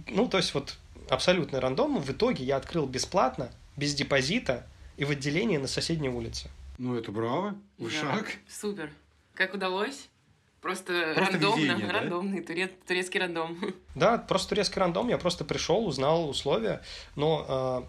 [0.07, 0.77] Ну, то есть вот
[1.09, 1.99] абсолютный рандом.
[1.99, 6.49] В итоге я открыл бесплатно, без депозита и в отделении на соседней улице.
[6.77, 7.55] Ну, это браво.
[7.77, 8.25] Ушак.
[8.25, 8.91] Да, супер.
[9.33, 10.09] Как удалось?
[10.61, 12.47] Просто, просто рандомно, везение, рандомный, да?
[12.47, 13.57] турец, турецкий рандом.
[13.95, 15.07] Да, просто турецкий рандом.
[15.07, 16.81] Я просто пришел, узнал условия,
[17.15, 17.85] но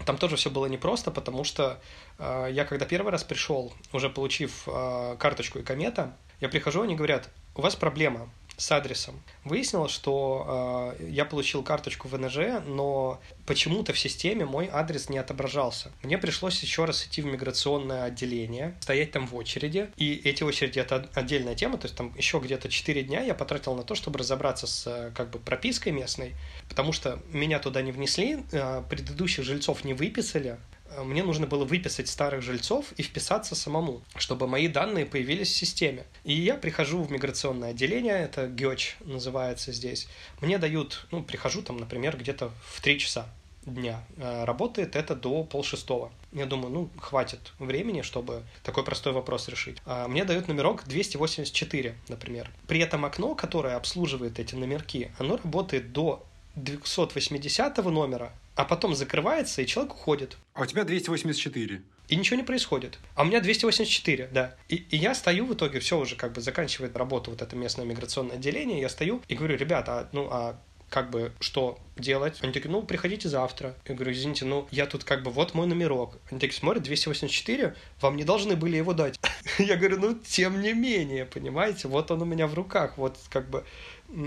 [0.00, 1.80] э, там тоже все было непросто, потому что
[2.18, 6.94] э, я когда первый раз пришел, уже получив э, карточку и комета, я прихожу, они
[6.94, 9.20] говорят, у вас проблема, с адресом.
[9.44, 15.90] Выяснилось, что э, я получил карточку ВНЖ, но почему-то в системе мой адрес не отображался.
[16.02, 19.90] Мне пришлось еще раз идти в миграционное отделение, стоять там в очереди.
[19.96, 23.74] И эти очереди это отдельная тема, то есть там еще где-то 4 дня я потратил
[23.74, 26.34] на то, чтобы разобраться с как бы пропиской местной,
[26.68, 30.58] потому что меня туда не внесли, э, предыдущих жильцов не выписали,
[31.02, 36.04] мне нужно было выписать старых жильцов и вписаться самому, чтобы мои данные появились в системе.
[36.24, 40.08] И я прихожу в миграционное отделение, это ГЕЧ называется здесь.
[40.40, 43.26] Мне дают, ну, прихожу там, например, где-то в 3 часа
[43.66, 44.04] дня.
[44.16, 46.12] Э, работает это до полшестого.
[46.32, 49.78] Я думаю, ну, хватит времени, чтобы такой простой вопрос решить.
[49.86, 52.50] А мне дают номерок 284, например.
[52.66, 56.24] При этом окно, которое обслуживает эти номерки, оно работает до
[56.56, 60.36] 280 номера, а потом закрывается, и человек уходит.
[60.54, 61.82] А у тебя 284.
[62.08, 62.98] И ничего не происходит.
[63.14, 64.54] А у меня 284, да.
[64.68, 67.86] И, и я стою в итоге, все уже как бы заканчивает работу вот это местное
[67.86, 72.38] миграционное отделение, я стою и говорю, ребята, а, ну а как бы что делать?
[72.42, 73.74] Они такие, ну, приходите завтра.
[73.88, 76.18] Я говорю, извините, ну, я тут как бы, вот мой номерок.
[76.30, 79.18] Они такие смотрят, 284, вам не должны были его дать.
[79.58, 83.50] Я говорю, ну, тем не менее, понимаете, вот он у меня в руках, вот как
[83.50, 83.64] бы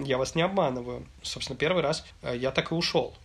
[0.03, 1.07] я вас не обманываю.
[1.21, 3.15] Собственно, первый раз э, я так и ушел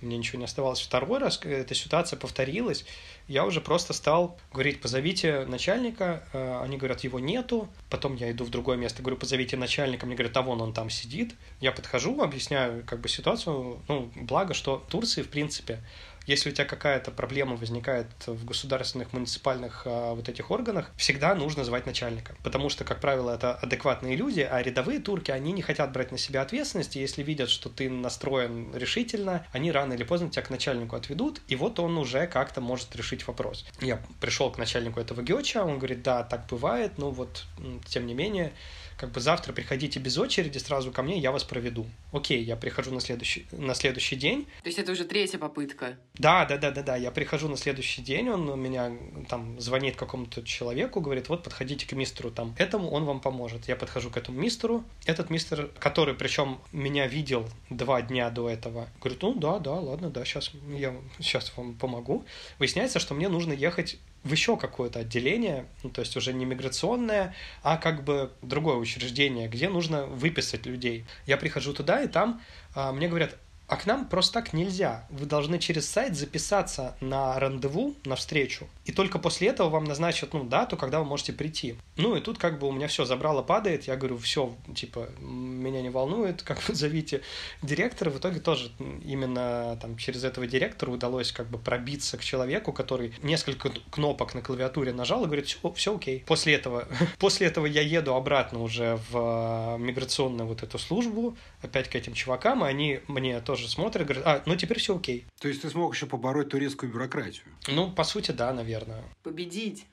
[0.00, 0.80] мне ничего не оставалось.
[0.80, 2.84] Второй раз эта ситуация повторилась,
[3.26, 8.44] я уже просто стал говорить, позовите начальника, э, они говорят, его нету, потом я иду
[8.44, 12.22] в другое место, говорю, позовите начальника, мне говорят, а вон он там сидит, я подхожу,
[12.22, 15.80] объясняю как бы ситуацию, ну, благо, что в Турции, в принципе,
[16.28, 21.64] если у тебя какая-то проблема возникает в государственных, муниципальных а, вот этих органах, всегда нужно
[21.64, 22.36] звать начальника.
[22.44, 26.18] Потому что, как правило, это адекватные люди, а рядовые турки, они не хотят брать на
[26.18, 30.50] себя ответственность, и если видят, что ты настроен решительно, они рано или поздно тебя к
[30.50, 33.66] начальнику отведут, и вот он уже как-то может решить вопрос.
[33.80, 37.46] Я пришел к начальнику этого ГИОЧа, он говорит, да, так бывает, но вот,
[37.86, 38.52] тем не менее,
[38.98, 41.86] как бы завтра приходите без очереди сразу ко мне, я вас проведу.
[42.12, 44.46] Окей, я прихожу на следующий, на следующий день.
[44.62, 45.96] То есть это уже третья попытка?
[46.18, 46.96] Да, да, да, да, да.
[46.96, 48.92] Я прихожу на следующий день, он меня
[49.28, 53.68] там звонит какому-то человеку, говорит, вот подходите к мистеру там этому, он вам поможет.
[53.68, 54.84] Я подхожу к этому мистеру.
[55.06, 60.10] Этот мистер, который причем меня видел два дня до этого, говорит, ну да, да, ладно,
[60.10, 62.24] да, сейчас я сейчас вам помогу.
[62.58, 67.34] Выясняется, что мне нужно ехать в еще какое-то отделение, ну, то есть уже не миграционное,
[67.62, 71.04] а как бы другое учреждение, где нужно выписать людей.
[71.26, 72.40] Я прихожу туда, и там
[72.74, 73.36] а, мне говорят,
[73.68, 75.06] а к нам просто так нельзя.
[75.10, 80.32] Вы должны через сайт записаться на рандеву, на встречу, и только после этого вам назначат
[80.32, 81.76] ну, дату, когда вы можете прийти.
[81.96, 83.84] Ну и тут как бы у меня все забрало, падает.
[83.84, 87.20] Я говорю, все, типа, меня не волнует, как вы зовите
[87.60, 88.08] директора.
[88.08, 88.70] В итоге тоже
[89.04, 94.40] именно там через этого директора удалось как бы пробиться к человеку, который несколько кнопок на
[94.40, 96.24] клавиатуре нажал и говорит, все, все окей.
[96.26, 96.88] После этого,
[97.18, 102.64] после этого я еду обратно уже в миграционную вот эту службу, опять к этим чувакам,
[102.64, 105.26] и они мне тоже тоже смотрят, говорят, а, ну теперь все окей.
[105.40, 107.44] То есть ты смог еще побороть турецкую бюрократию?
[107.68, 109.02] Ну, по сути, да, наверное.
[109.22, 109.84] Победить.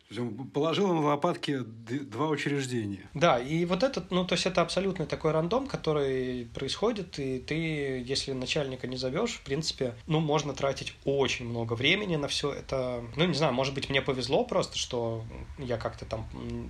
[0.54, 3.10] Положил на лопатки два учреждения.
[3.14, 7.56] Да, и вот этот, ну, то есть это абсолютно такой рандом, который происходит, и ты,
[8.06, 13.04] если начальника не зовешь, в принципе, ну, можно тратить очень много времени на все это.
[13.16, 15.24] Ну, не знаю, может быть, мне повезло просто, что
[15.58, 16.28] я как-то там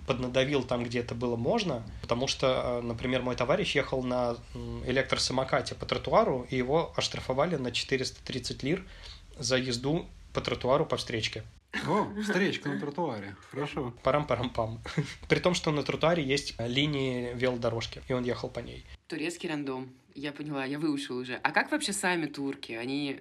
[0.08, 4.38] поднадавил там, где это было можно, потому что, например, мой товарищ ехал на
[4.86, 8.86] электросамокате по тротуару, и его оштрафовали на 430 лир
[9.38, 11.44] за езду по тротуару по встречке.
[11.88, 13.36] О, встречка на тротуаре.
[13.52, 13.94] Хорошо.
[14.04, 14.80] Парам-парам-пам.
[15.30, 18.86] При том, что на тротуаре есть линии велодорожки, и он ехал по ней.
[19.08, 19.94] Турецкий рандом.
[20.14, 21.36] Я поняла, я выучила уже.
[21.44, 22.72] А как вообще сами турки?
[22.72, 23.20] Они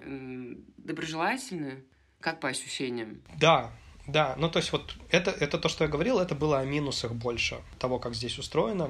[0.77, 1.83] доброжелательны?
[2.21, 3.21] Как по ощущениям?
[3.37, 3.71] Да,
[4.07, 7.13] да, ну то есть вот это, это то, что я говорил, это было о минусах
[7.13, 8.89] больше того, как здесь устроено.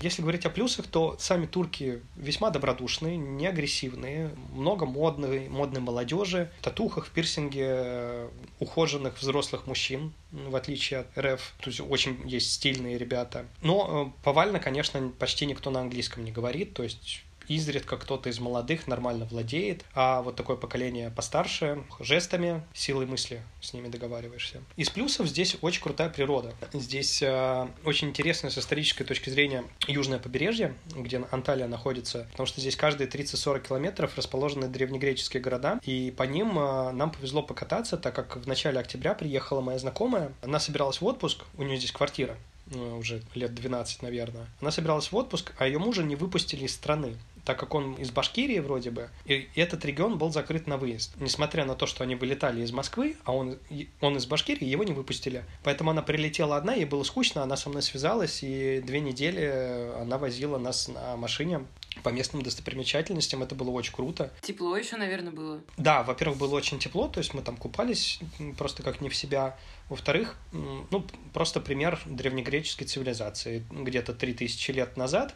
[0.00, 6.50] Если говорить о плюсах, то сами турки весьма добродушные, не агрессивные, много модной, модной молодежи,
[6.60, 8.28] в татухах, в пирсинге,
[8.60, 11.54] ухоженных взрослых мужчин, в отличие от РФ.
[11.60, 13.44] То есть очень есть стильные ребята.
[13.62, 18.38] Но э, повально, конечно, почти никто на английском не говорит, то есть изредка кто-то из
[18.38, 24.62] молодых нормально владеет, а вот такое поколение постарше жестами, силой мысли с ними договариваешься.
[24.76, 26.54] Из плюсов здесь очень крутая природа.
[26.72, 32.60] Здесь э, очень интересно с исторической точки зрения южное побережье, где Анталия находится, потому что
[32.60, 38.14] здесь каждые 30-40 километров расположены древнегреческие города, и по ним э, нам повезло покататься, так
[38.14, 42.36] как в начале октября приехала моя знакомая, она собиралась в отпуск, у нее здесь квартира,
[42.70, 44.46] э, уже лет 12, наверное.
[44.60, 48.10] Она собиралась в отпуск, а ее мужа не выпустили из страны так как он из
[48.10, 51.14] Башкирии вроде бы, и этот регион был закрыт на выезд.
[51.20, 53.58] Несмотря на то, что они вылетали из Москвы, а он,
[54.00, 55.44] он из Башкирии, его не выпустили.
[55.62, 60.18] Поэтому она прилетела одна, ей было скучно, она со мной связалась, и две недели она
[60.18, 61.66] возила нас на машине
[62.02, 63.42] по местным достопримечательностям.
[63.42, 64.32] Это было очень круто.
[64.42, 65.60] Тепло еще, наверное, было.
[65.76, 68.20] Да, во-первых, было очень тепло, то есть мы там купались
[68.56, 69.58] просто как не в себя.
[69.88, 73.64] Во-вторых, ну, просто пример древнегреческой цивилизации.
[73.70, 75.34] Где-то 3000 лет назад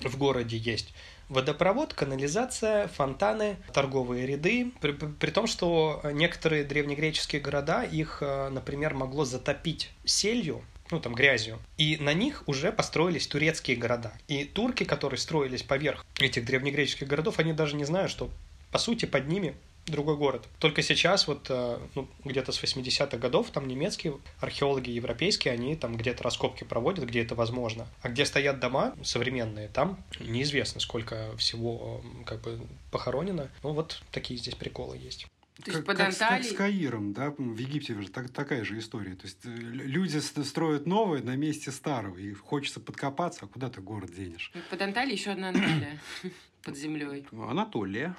[0.00, 0.94] в городе есть
[1.28, 4.72] водопровод, канализация, фонтаны, торговые ряды.
[4.80, 11.14] При, при том, что некоторые древнегреческие города, их, э, например, могло затопить селью, ну, там,
[11.14, 11.58] грязью.
[11.78, 14.12] И на них уже построились турецкие города.
[14.28, 18.30] И турки, которые строились поверх этих древнегреческих городов, они даже не знают, что,
[18.70, 19.54] по сути, под ними
[19.86, 20.48] другой город.
[20.58, 25.96] Только сейчас, вот э, ну, где-то с 80-х годов, там немецкие археологи европейские, они там
[25.96, 27.86] где-то раскопки проводят, где это возможно.
[28.02, 32.60] А где стоят дома современные, там неизвестно, сколько всего э, как бы
[32.90, 33.50] похоронено.
[33.62, 35.26] Ну, вот такие здесь приколы есть.
[35.64, 39.14] То есть как, как, как с Каиром, да, в Египте же так, такая же история.
[39.14, 43.80] То есть э, люди строят новое на месте старого, и хочется подкопаться, а куда ты
[43.80, 44.52] город денешь?
[44.68, 45.98] Под Анталией еще одна Анталия
[46.62, 47.26] под землей.
[47.32, 48.14] Анатолия.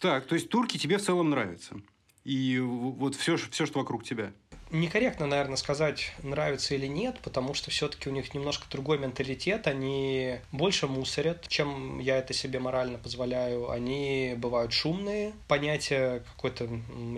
[0.00, 1.80] Так, то есть турки тебе в целом нравятся.
[2.24, 4.32] И вот все, все, что вокруг тебя
[4.70, 10.36] некорректно, наверное, сказать, нравится или нет, потому что все-таки у них немножко другой менталитет, они
[10.52, 16.68] больше мусорят, чем я это себе морально позволяю, они бывают шумные, понятия какой-то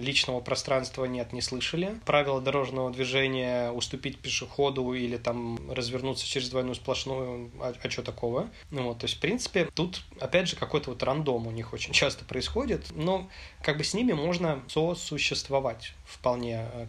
[0.01, 6.75] личного пространства нет, не слышали, правила дорожного движения уступить пешеходу или там развернуться через двойную
[6.75, 8.49] сплошную, а, а что такого?
[8.71, 11.93] Ну вот, то есть, в принципе, тут, опять же, какой-то вот рандом у них очень
[11.93, 13.29] часто происходит, но
[13.63, 16.87] как бы с ними можно сосуществовать вполне э,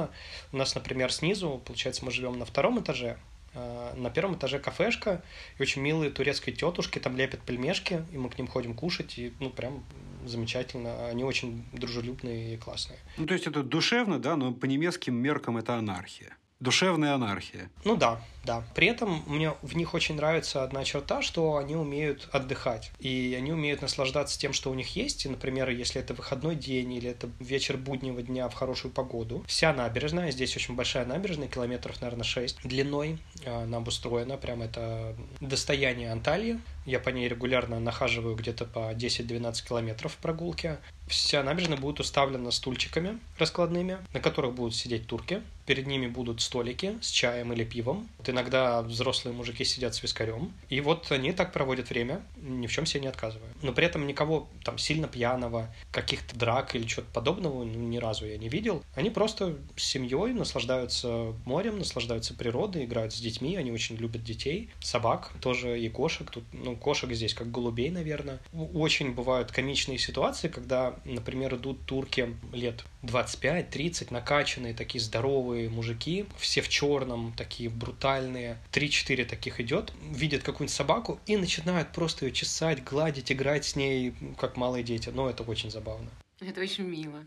[0.00, 0.10] комфортно.
[0.52, 3.16] У нас, например, снизу, получается, мы живем на втором этаже,
[3.54, 5.22] э, на первом этаже кафешка,
[5.58, 9.32] и очень милые турецкие тетушки там лепят пельмешки, и мы к ним ходим кушать, и
[9.40, 9.84] ну прям
[10.26, 11.08] замечательно.
[11.08, 12.98] Они очень дружелюбные и классные.
[13.16, 16.36] Ну, то есть это душевно, да, но по немецким меркам это анархия.
[16.60, 17.70] Душевная анархия.
[17.84, 18.62] Ну да, да.
[18.74, 22.92] При этом мне в них очень нравится одна черта, что они умеют отдыхать.
[22.98, 25.24] И они умеют наслаждаться тем, что у них есть.
[25.24, 29.72] И, например, если это выходной день или это вечер буднего дня в хорошую погоду, вся
[29.72, 36.60] набережная, здесь очень большая набережная, километров, наверное, 6 длиной, она обустроена, прям это достояние Анталии.
[36.84, 40.78] Я по ней регулярно нахаживаю где-то по 10-12 километров в прогулке.
[41.08, 45.42] Вся набережная будет уставлена стульчиками раскладными, на которых будут сидеть турки.
[45.70, 48.08] Перед ними будут столики с чаем или пивом.
[48.18, 50.52] Вот иногда взрослые мужики сидят с вискарем.
[50.68, 53.50] И вот они так проводят время, ни в чем себе не отказывая.
[53.62, 58.26] Но при этом никого там сильно пьяного, каких-то драк или чего-то подобного ну, ни разу
[58.26, 58.82] я не видел.
[58.96, 63.54] Они просто с семьей наслаждаются морем, наслаждаются природой, играют с детьми.
[63.54, 66.28] Они очень любят детей, собак тоже и кошек.
[66.32, 68.40] Тут, ну, кошек здесь как голубей, наверное.
[68.52, 76.60] Очень бывают комичные ситуации, когда, например, идут турки лет 25-30, накачанные, такие здоровые мужики, все
[76.60, 78.58] в черном, такие брутальные.
[78.72, 84.14] 3-4 таких идет, видят какую-нибудь собаку и начинают просто ее чесать, гладить, играть с ней,
[84.38, 85.08] как малые дети.
[85.08, 86.10] Но это очень забавно.
[86.40, 87.24] Это очень мило.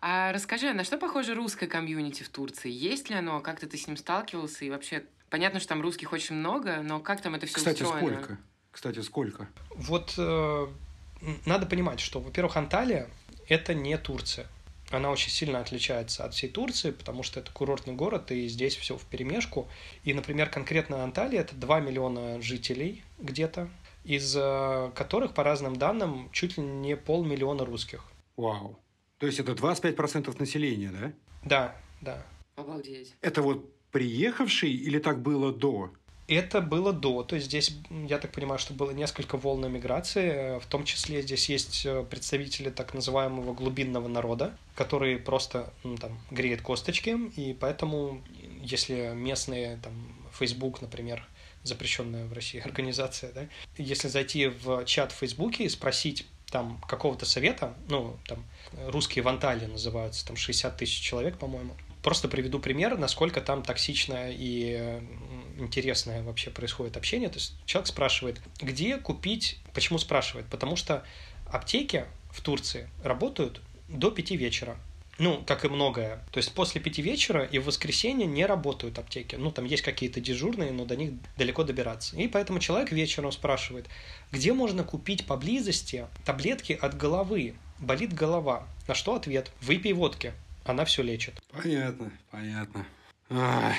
[0.00, 2.70] А расскажи, а на что похоже русское комьюнити в Турции?
[2.70, 3.40] Есть ли оно?
[3.40, 4.64] Как-то ты с ним сталкивался?
[4.64, 8.22] И вообще, понятно, что там русских очень много, но как там это все Кстати, устроено?
[8.22, 8.38] сколько?
[8.70, 9.48] Кстати, сколько?
[9.74, 10.66] Вот э,
[11.46, 13.08] надо понимать, что, во-первых, Анталия—
[13.48, 14.46] это не Турция.
[14.94, 18.96] Она очень сильно отличается от всей Турции, потому что это курортный город, и здесь все
[18.96, 19.68] в перемешку.
[20.04, 23.68] И, например, конкретно Анталия— это 2 миллиона жителей где-то,
[24.04, 28.04] из э, которых, по разным данным, чуть ли не полмиллиона русских.
[28.36, 28.78] Вау.
[29.18, 31.12] То есть это 25% населения, да?
[31.44, 32.26] Да, да.
[32.56, 33.14] Обалдеть.
[33.20, 35.92] Это вот приехавший или так было до?
[36.26, 40.66] Это было до, то есть здесь, я так понимаю, что было несколько волн миграции, в
[40.66, 46.62] том числе здесь есть э, представители так называемого глубинного народа, которые просто ну, там греют
[46.62, 48.22] косточки, и поэтому,
[48.62, 49.92] если местные, там,
[50.32, 51.26] Facebook, например,
[51.62, 53.46] запрещенная в России организация, да,
[53.76, 58.42] если зайти в чат в Фейсбуке и спросить там какого-то совета, ну, там,
[58.86, 64.30] русские в Анталии называются, там 60 тысяч человек, по-моему, Просто приведу пример, насколько там токсичное
[64.30, 65.00] и
[65.58, 67.28] интересное вообще происходит общение.
[67.28, 69.58] То есть человек спрашивает, где купить...
[69.72, 70.46] Почему спрашивает?
[70.46, 71.04] Потому что
[71.46, 74.76] аптеки в Турции работают до пяти вечера.
[75.18, 76.24] Ну, как и многое.
[76.32, 79.36] То есть после пяти вечера и в воскресенье не работают аптеки.
[79.36, 82.16] Ну, там есть какие-то дежурные, но до них далеко добираться.
[82.16, 83.86] И поэтому человек вечером спрашивает,
[84.32, 87.54] где можно купить поблизости таблетки от головы?
[87.78, 88.66] Болит голова.
[88.88, 89.52] На что ответ?
[89.60, 90.32] Выпей водки
[90.64, 91.40] она все лечит.
[91.52, 92.86] Понятно, понятно.
[93.30, 93.74] Ах.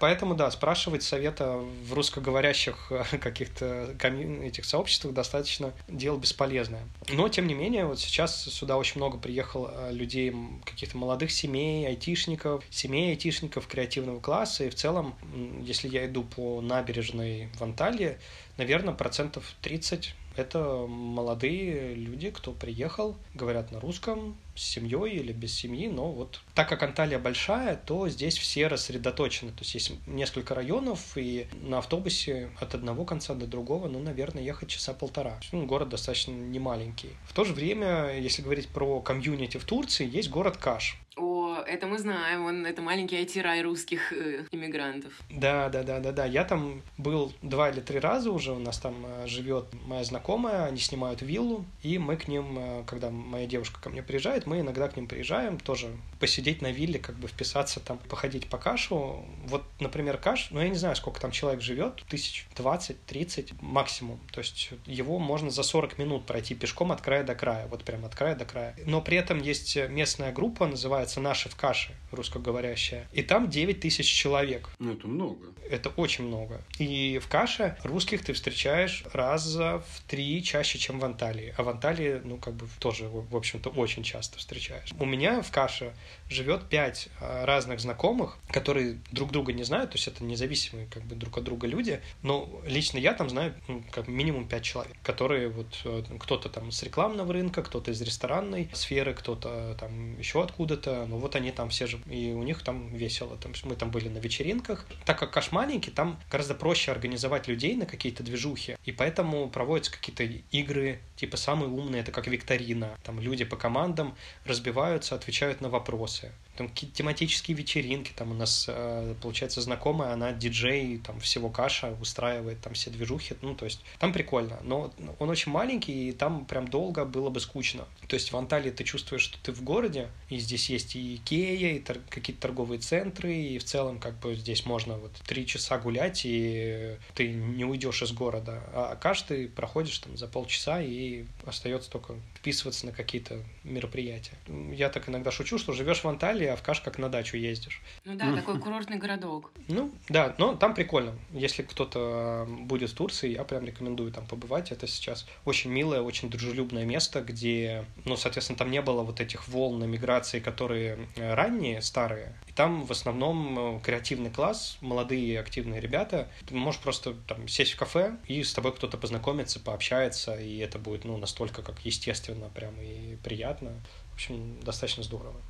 [0.00, 1.52] Поэтому, да, спрашивать совета
[1.84, 3.94] в русскоговорящих э, каких-то
[4.42, 6.82] этих сообществах достаточно дело бесполезное.
[7.08, 11.86] Но, тем не менее, вот сейчас сюда очень много приехало э, людей, каких-то молодых семей,
[11.86, 14.64] айтишников, семей айтишников креативного класса.
[14.64, 15.14] И в целом,
[15.62, 18.18] если я иду по набережной в Анталии,
[18.56, 25.54] наверное, процентов 30 это молодые люди, кто приехал, говорят на русском, с семьей или без
[25.54, 29.52] семьи, но вот так как Анталия большая, то здесь все рассредоточены.
[29.52, 34.42] То есть есть несколько районов, и на автобусе от одного конца до другого, ну, наверное,
[34.42, 35.40] ехать часа полтора.
[35.52, 37.10] Ну, город достаточно немаленький.
[37.24, 40.98] В то же время, если говорить про комьюнити в Турции, есть город Каш.
[41.18, 45.12] О, это мы знаем, он это маленький IT-рай русских э, иммигрантов.
[45.30, 46.24] Да, да, да, да, да.
[46.24, 48.52] Я там был два или три раза уже.
[48.52, 52.84] У нас там э, живет моя знакомая, они снимают виллу, и мы к ним, э,
[52.86, 55.88] когда моя девушка ко мне приезжает, мы иногда к ним приезжаем, тоже
[56.20, 59.24] посидеть на вилле, как бы вписаться там, походить по кашу.
[59.46, 64.20] Вот, например, каш, ну я не знаю, сколько там человек живет, тысяч двадцать, тридцать максимум.
[64.32, 68.04] То есть его можно за 40 минут пройти пешком от края до края, вот прям
[68.04, 68.76] от края до края.
[68.86, 73.08] Но при этом есть местная группа, называется называется «Наши в каше», русскоговорящая.
[73.12, 74.68] И там 9 тысяч человек.
[74.78, 75.46] Ну, это много.
[75.70, 76.60] Это очень много.
[76.78, 81.54] И в каше русских ты встречаешь раза в три чаще, чем в Анталии.
[81.56, 84.92] А в Анталии, ну, как бы тоже, в общем-то, очень часто встречаешь.
[84.98, 85.92] У меня в каше
[86.30, 91.02] живет пять а, разных знакомых, которые друг друга не знают, то есть это независимые как
[91.04, 94.96] бы друг от друга люди, но лично я там знаю ну, как минимум пять человек,
[95.02, 100.42] которые вот э, кто-то там с рекламного рынка, кто-то из ресторанной сферы, кто-то там еще
[100.42, 103.90] откуда-то, ну вот они там все же, и у них там весело, там, мы там
[103.90, 104.86] были на вечеринках.
[105.04, 109.92] Так как Каш маленький, там гораздо проще организовать людей на какие-то движухи, и поэтому проводятся
[109.92, 112.96] какие-то игры, Типа самые умные это как викторина.
[113.02, 114.14] Там люди по командам
[114.44, 120.32] разбиваются, отвечают на вопросы там какие-то тематические вечеринки, там у нас, э, получается, знакомая, она
[120.32, 125.30] диджей, там всего каша устраивает, там все движухи, ну, то есть там прикольно, но он
[125.30, 127.86] очень маленький, и там прям долго было бы скучно.
[128.08, 131.76] То есть в Анталии ты чувствуешь, что ты в городе, и здесь есть и Икея,
[131.76, 135.78] и тор- какие-то торговые центры, и в целом как бы здесь можно вот три часа
[135.78, 141.24] гулять, и ты не уйдешь из города, а каш ты проходишь там за полчаса, и
[141.46, 144.32] остается только вписываться на какие-то мероприятия.
[144.72, 147.82] Я так иногда шучу, что живешь в Анталии, а в Каш как на дачу ездишь.
[148.04, 149.52] Ну да, такой курортный городок.
[149.66, 151.18] Ну, да, но там прикольно.
[151.32, 154.70] Если кто-то будет в Турции, я прям рекомендую там побывать.
[154.70, 159.48] Это сейчас очень милое, очень дружелюбное место, где, ну, соответственно, там не было вот этих
[159.48, 162.36] волн миграции, которые э, ранние, старые.
[162.46, 166.28] И там в основном э, креативный класс, молодые активные ребята.
[166.46, 170.78] Ты можешь просто там сесть в кафе, и с тобой кто-то познакомится, пообщается, и это
[170.78, 173.72] будет, ну, настолько как естественно прям и приятно.
[174.10, 175.40] В общем, достаточно здорово.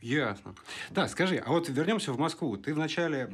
[0.00, 0.54] Ясно.
[0.90, 2.56] Да, скажи, а вот вернемся в Москву.
[2.56, 3.24] Ты вначале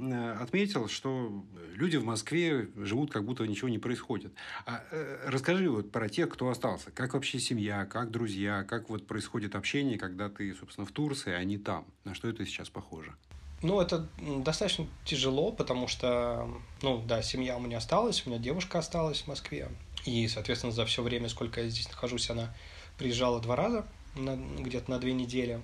[0.40, 1.44] отметил, что
[1.74, 4.32] люди в Москве живут, как будто ничего не происходит.
[4.64, 6.90] А, э, расскажи вот про тех, кто остался.
[6.90, 11.44] Как вообще семья, как друзья, как вот происходит общение, когда ты, собственно, в Турции, а
[11.44, 11.84] не там?
[12.04, 13.14] На что это сейчас похоже?
[13.60, 16.48] Ну, это достаточно тяжело, потому что,
[16.82, 19.68] ну, да, семья у меня осталась, у меня девушка осталась в Москве.
[20.06, 22.54] И, соответственно, за все время, сколько я здесь нахожусь, она
[22.98, 23.86] приезжала два раза,
[24.16, 25.60] где-то на две недели.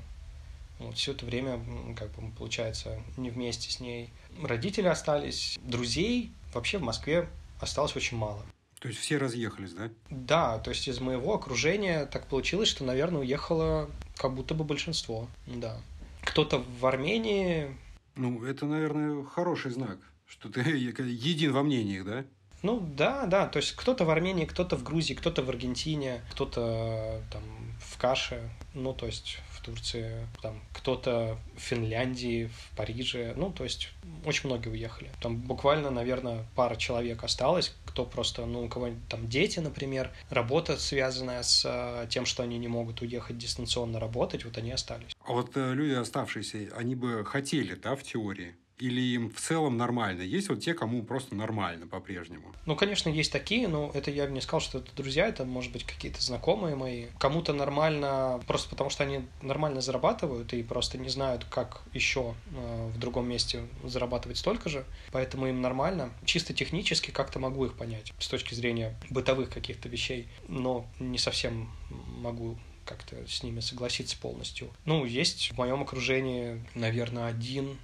[0.78, 1.60] Вот, все это время,
[1.94, 4.10] как бы, получается, не вместе с ней.
[4.42, 7.28] Родители остались, друзей вообще в Москве
[7.60, 8.42] осталось очень мало.
[8.80, 9.90] То есть все разъехались, да?
[10.08, 15.28] Да, то есть из моего окружения так получилось, что, наверное, уехало как будто бы большинство,
[15.46, 15.78] да.
[16.22, 17.76] Кто-то в Армении.
[18.16, 22.24] Ну, это, наверное, хороший знак, что ты един во мнениях, да?
[22.62, 27.22] Ну да, да, то есть кто-то в Армении, кто-то в Грузии, кто-то в Аргентине, кто-то
[27.30, 27.42] там
[27.80, 33.64] в Каше, ну то есть в Турции, там кто-то в Финляндии, в Париже, ну, то
[33.64, 33.90] есть
[34.24, 35.10] очень многие уехали.
[35.20, 40.78] Там буквально, наверное, пара человек осталось, кто просто, ну, у кого там дети, например, работа,
[40.78, 45.14] связанная с э, тем, что они не могут уехать дистанционно работать, вот они остались.
[45.24, 49.76] А вот э, люди оставшиеся, они бы хотели, да, в теории, или им в целом
[49.76, 50.22] нормально?
[50.22, 52.54] Есть вот те, кому просто нормально по-прежнему?
[52.66, 55.72] Ну, конечно, есть такие, но это я бы не сказал, что это друзья, это, может
[55.72, 57.06] быть, какие-то знакомые мои.
[57.18, 62.90] Кому-то нормально, просто потому что они нормально зарабатывают и просто не знают, как еще э,
[62.94, 66.10] в другом месте зарабатывать столько же, поэтому им нормально.
[66.24, 71.70] Чисто технически как-то могу их понять с точки зрения бытовых каких-то вещей, но не совсем
[71.90, 74.70] могу как-то с ними согласиться полностью.
[74.84, 77.78] Ну, есть в моем окружении, наверное, один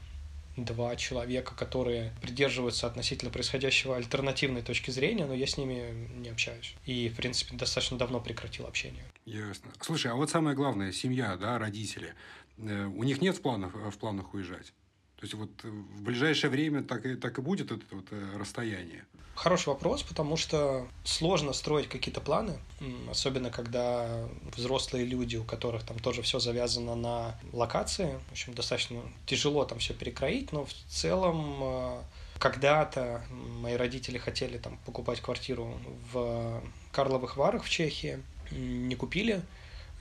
[0.57, 6.75] два человека, которые придерживаются относительно происходящего альтернативной точки зрения, но я с ними не общаюсь.
[6.85, 9.05] И, в принципе, достаточно давно прекратил общение.
[9.25, 9.71] Ясно.
[9.81, 12.15] Слушай, а вот самое главное, семья, да, родители.
[12.59, 14.73] Э, у них нет в планах, в планах уезжать?
[15.17, 19.05] То есть вот в ближайшее время так и, так и будет это вот э, расстояние?
[19.35, 22.59] Хороший вопрос, потому что сложно строить какие-то планы,
[23.11, 28.19] особенно когда взрослые люди, у которых там тоже все завязано на локации.
[28.29, 32.03] В общем, достаточно тяжело там все перекроить, но в целом э,
[32.39, 35.79] когда-то мои родители хотели там покупать квартиру
[36.13, 36.63] в
[36.93, 39.43] Карловых Варах в Чехии, не купили,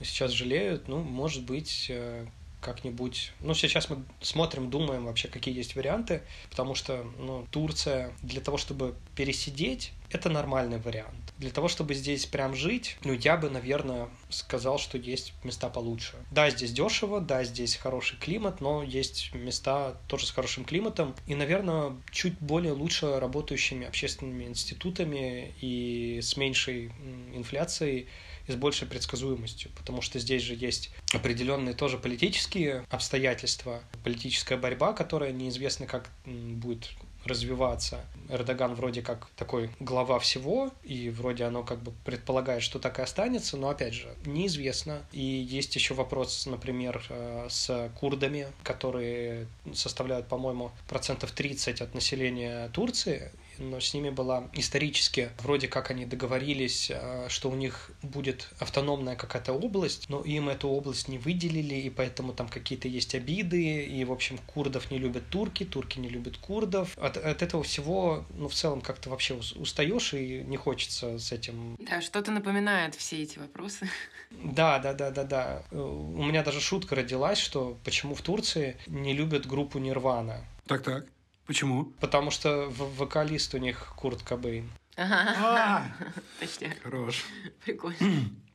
[0.02, 2.26] сейчас жалеют, ну, может быть, э,
[2.66, 3.32] как-нибудь...
[3.40, 8.58] Ну, сейчас мы смотрим, думаем вообще, какие есть варианты, потому что, ну, Турция для того,
[8.58, 11.14] чтобы пересидеть, это нормальный вариант.
[11.38, 16.14] Для того, чтобы здесь прям жить, ну, я бы, наверное, сказал, что есть места получше.
[16.32, 21.34] Да, здесь дешево, да, здесь хороший климат, но есть места тоже с хорошим климатом и,
[21.34, 26.90] наверное, чуть более лучше работающими общественными институтами и с меньшей
[27.32, 28.08] инфляцией,
[28.46, 34.92] и с большей предсказуемостью, потому что здесь же есть определенные тоже политические обстоятельства, политическая борьба,
[34.92, 36.90] которая неизвестно, как будет
[37.26, 38.04] развиваться.
[38.28, 43.02] Эрдоган вроде как такой глава всего, и вроде оно как бы предполагает, что так и
[43.02, 45.02] останется, но опять же, неизвестно.
[45.12, 52.68] И есть еще вопрос, например, э, с курдами, которые составляют, по-моему, процентов 30 от населения
[52.68, 58.48] Турции, но с ними была исторически, вроде как они договорились, э, что у них будет
[58.58, 63.84] автономная какая-то область, но им эту область не выделили, и поэтому там какие-то есть обиды,
[63.84, 66.96] и, в общем, курдов не любят турки, турки не любят курдов.
[66.98, 71.76] От, от этого всего, ну, в целом, как-то вообще устаешь, и не хочется с этим...
[71.80, 73.88] Да, что-то напоминает все эти вопросы.
[74.30, 75.62] Да, да, да, да, да.
[75.70, 80.44] У меня даже шутка родилась, что почему в Турции не любят группу Нирвана.
[80.66, 81.06] Так-так.
[81.46, 81.86] Почему?
[82.00, 84.68] Потому что вокалист у них Курт Кобейн.
[84.96, 85.86] А,
[86.40, 87.24] Точнее, Хорош.
[87.64, 87.96] прикольно.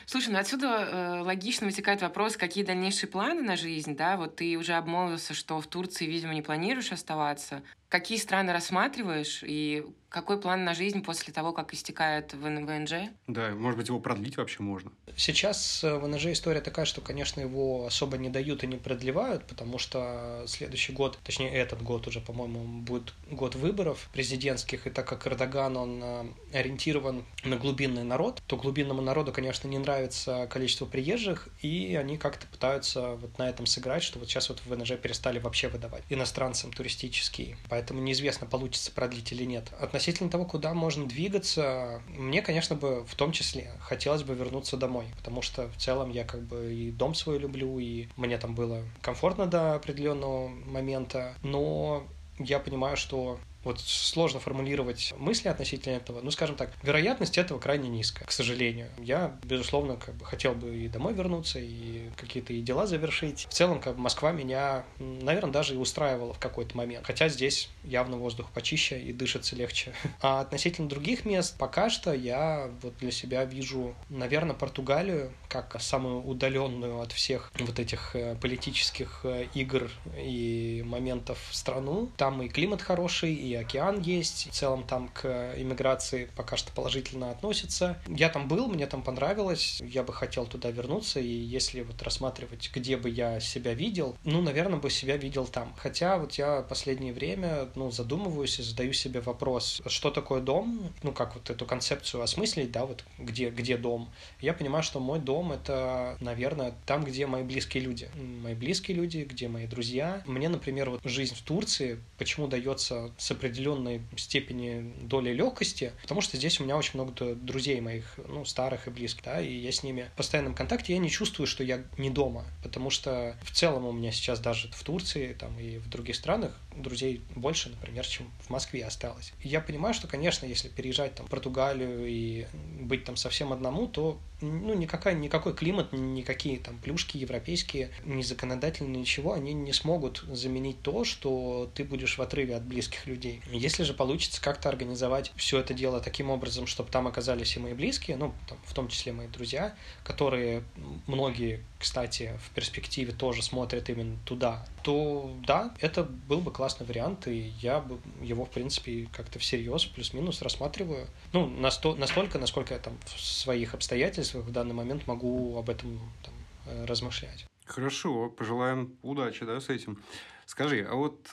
[0.05, 4.17] Слушай, ну отсюда э, логично вытекает вопрос, какие дальнейшие планы на жизнь, да?
[4.17, 7.61] Вот ты уже обмолвился, что в Турции, видимо, не планируешь оставаться.
[7.91, 13.09] Какие страны рассматриваешь и какой план на жизнь после того, как истекает ВН- ВНЖ?
[13.27, 14.91] Да, может быть, его продлить вообще можно.
[15.15, 19.45] Сейчас э, в НЖ история такая, что, конечно, его особо не дают и не продлевают,
[19.45, 25.07] потому что следующий год, точнее этот год уже, по-моему, будет год выборов президентских, и так
[25.07, 30.85] как Эрдоган, он э, ориентирован на глубинный народ, то глубинному народу, конечно, не нравится количество
[30.85, 34.97] приезжих, и они как-то пытаются вот на этом сыграть, что вот сейчас вот в НЖ
[34.97, 37.55] перестали вообще выдавать иностранцам туристические.
[37.69, 39.71] Поэтому неизвестно, получится продлить или нет.
[39.79, 45.05] Относительно того, куда можно двигаться, мне, конечно, бы в том числе хотелось бы вернуться домой,
[45.17, 48.83] потому что в целом я как бы и дом свой люблю, и мне там было
[49.01, 52.03] комфортно до определенного момента, но
[52.39, 56.21] я понимаю, что вот сложно формулировать мысли относительно этого.
[56.21, 58.89] Ну, скажем так, вероятность этого крайне низкая, к сожалению.
[58.99, 63.47] Я, безусловно, как бы хотел бы и домой вернуться, и какие-то и дела завершить.
[63.49, 67.05] В целом, как бы Москва меня, наверное, даже и устраивала в какой-то момент.
[67.05, 69.93] Хотя здесь явно воздух почище и дышится легче.
[70.21, 76.23] А относительно других мест, пока что я вот для себя вижу, наверное, Португалию как самую
[76.23, 82.09] удаленную от всех вот этих э, политических э, игр и моментов страну.
[82.17, 84.49] Там и климат хороший, и океан есть.
[84.49, 87.99] В целом там к иммиграции пока что положительно относятся.
[88.07, 89.81] Я там был, мне там понравилось.
[89.83, 91.19] Я бы хотел туда вернуться.
[91.19, 95.73] И если вот рассматривать, где бы я себя видел, ну, наверное, бы себя видел там.
[95.77, 100.91] Хотя вот я последнее время, ну, задумываюсь и задаю себе вопрос, что такое дом?
[101.03, 104.09] Ну, как вот эту концепцию осмыслить, да, вот где, где дом?
[104.39, 108.09] Я понимаю, что мой дом— это, наверное, там, где мои близкие люди.
[108.15, 110.23] Мои близкие люди, где мои друзья.
[110.25, 116.37] Мне, например, вот жизнь в Турции почему дается с определенной степени долей легкости, потому что
[116.37, 119.81] здесь у меня очень много друзей моих, ну, старых и близких, да, и я с
[119.81, 123.85] ними в постоянном контакте, я не чувствую, что я не дома, потому что в целом
[123.85, 128.31] у меня сейчас даже в Турции там и в других странах друзей больше, например, чем
[128.41, 129.33] в Москве осталось.
[129.41, 132.45] И я понимаю, что, конечно, если переезжать там в Португалию и
[132.79, 139.01] быть там совсем одному, то ну, никакая, никакой климат, никакие там плюшки европейские, ни законодательные,
[139.01, 143.30] ничего, они не смогут заменить то, что ты будешь в отрыве от близких людей.
[143.51, 147.73] Если же получится как-то организовать все это дело таким образом, чтобы там оказались и мои
[147.73, 150.63] близкие, ну, там, в том числе мои друзья, которые
[151.07, 157.27] многие, кстати, в перспективе тоже смотрят именно туда, то да, это был бы классный вариант,
[157.27, 161.07] и я бы его, в принципе, как-то всерьез, плюс-минус рассматриваю.
[161.33, 165.99] Ну, насто- настолько, насколько я там в своих обстоятельствах в данный момент могу об этом
[166.23, 166.33] там,
[166.65, 167.45] э, размышлять.
[167.65, 170.01] Хорошо, пожелаем удачи, да, с этим.
[170.45, 171.27] Скажи, а вот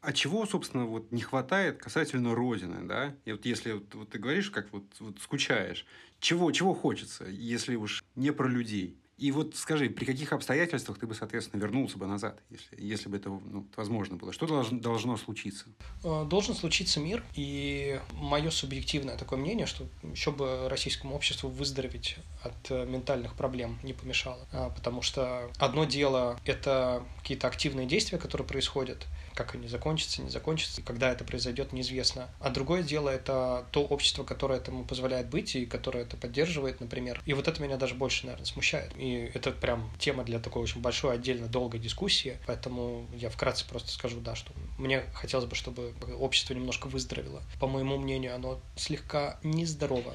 [0.00, 3.14] а чего, собственно, вот не хватает касательно Родины, да?
[3.24, 5.86] И вот если вот, вот ты говоришь, как вот, вот скучаешь,
[6.20, 8.96] чего, чего хочется, если уж не про людей?
[9.18, 13.16] И вот скажи, при каких обстоятельствах ты бы, соответственно, вернулся бы назад, если, если бы
[13.16, 14.32] это ну, возможно было?
[14.32, 15.66] Что должно, должно случиться?
[16.04, 22.70] Должен случиться мир, и мое субъективное такое мнение, что еще бы российскому обществу выздороветь от
[22.70, 24.46] ментальных проблем не помешало.
[24.76, 29.04] Потому что одно дело– это какие-то активные действия, которые происходят,
[29.38, 32.28] как они закончатся, не закончатся, и когда это произойдет, неизвестно.
[32.40, 37.22] А другое дело– это то общество, которое этому позволяет быть и которое это поддерживает, например.
[37.24, 38.90] И вот это меня даже больше, наверное, смущает.
[38.96, 43.92] И это прям тема для такой очень большой, отдельно долгой дискуссии, поэтому я вкратце просто
[43.92, 47.40] скажу, да, что мне хотелось бы, чтобы общество немножко выздоровело.
[47.60, 50.14] По моему мнению, оно слегка нездорово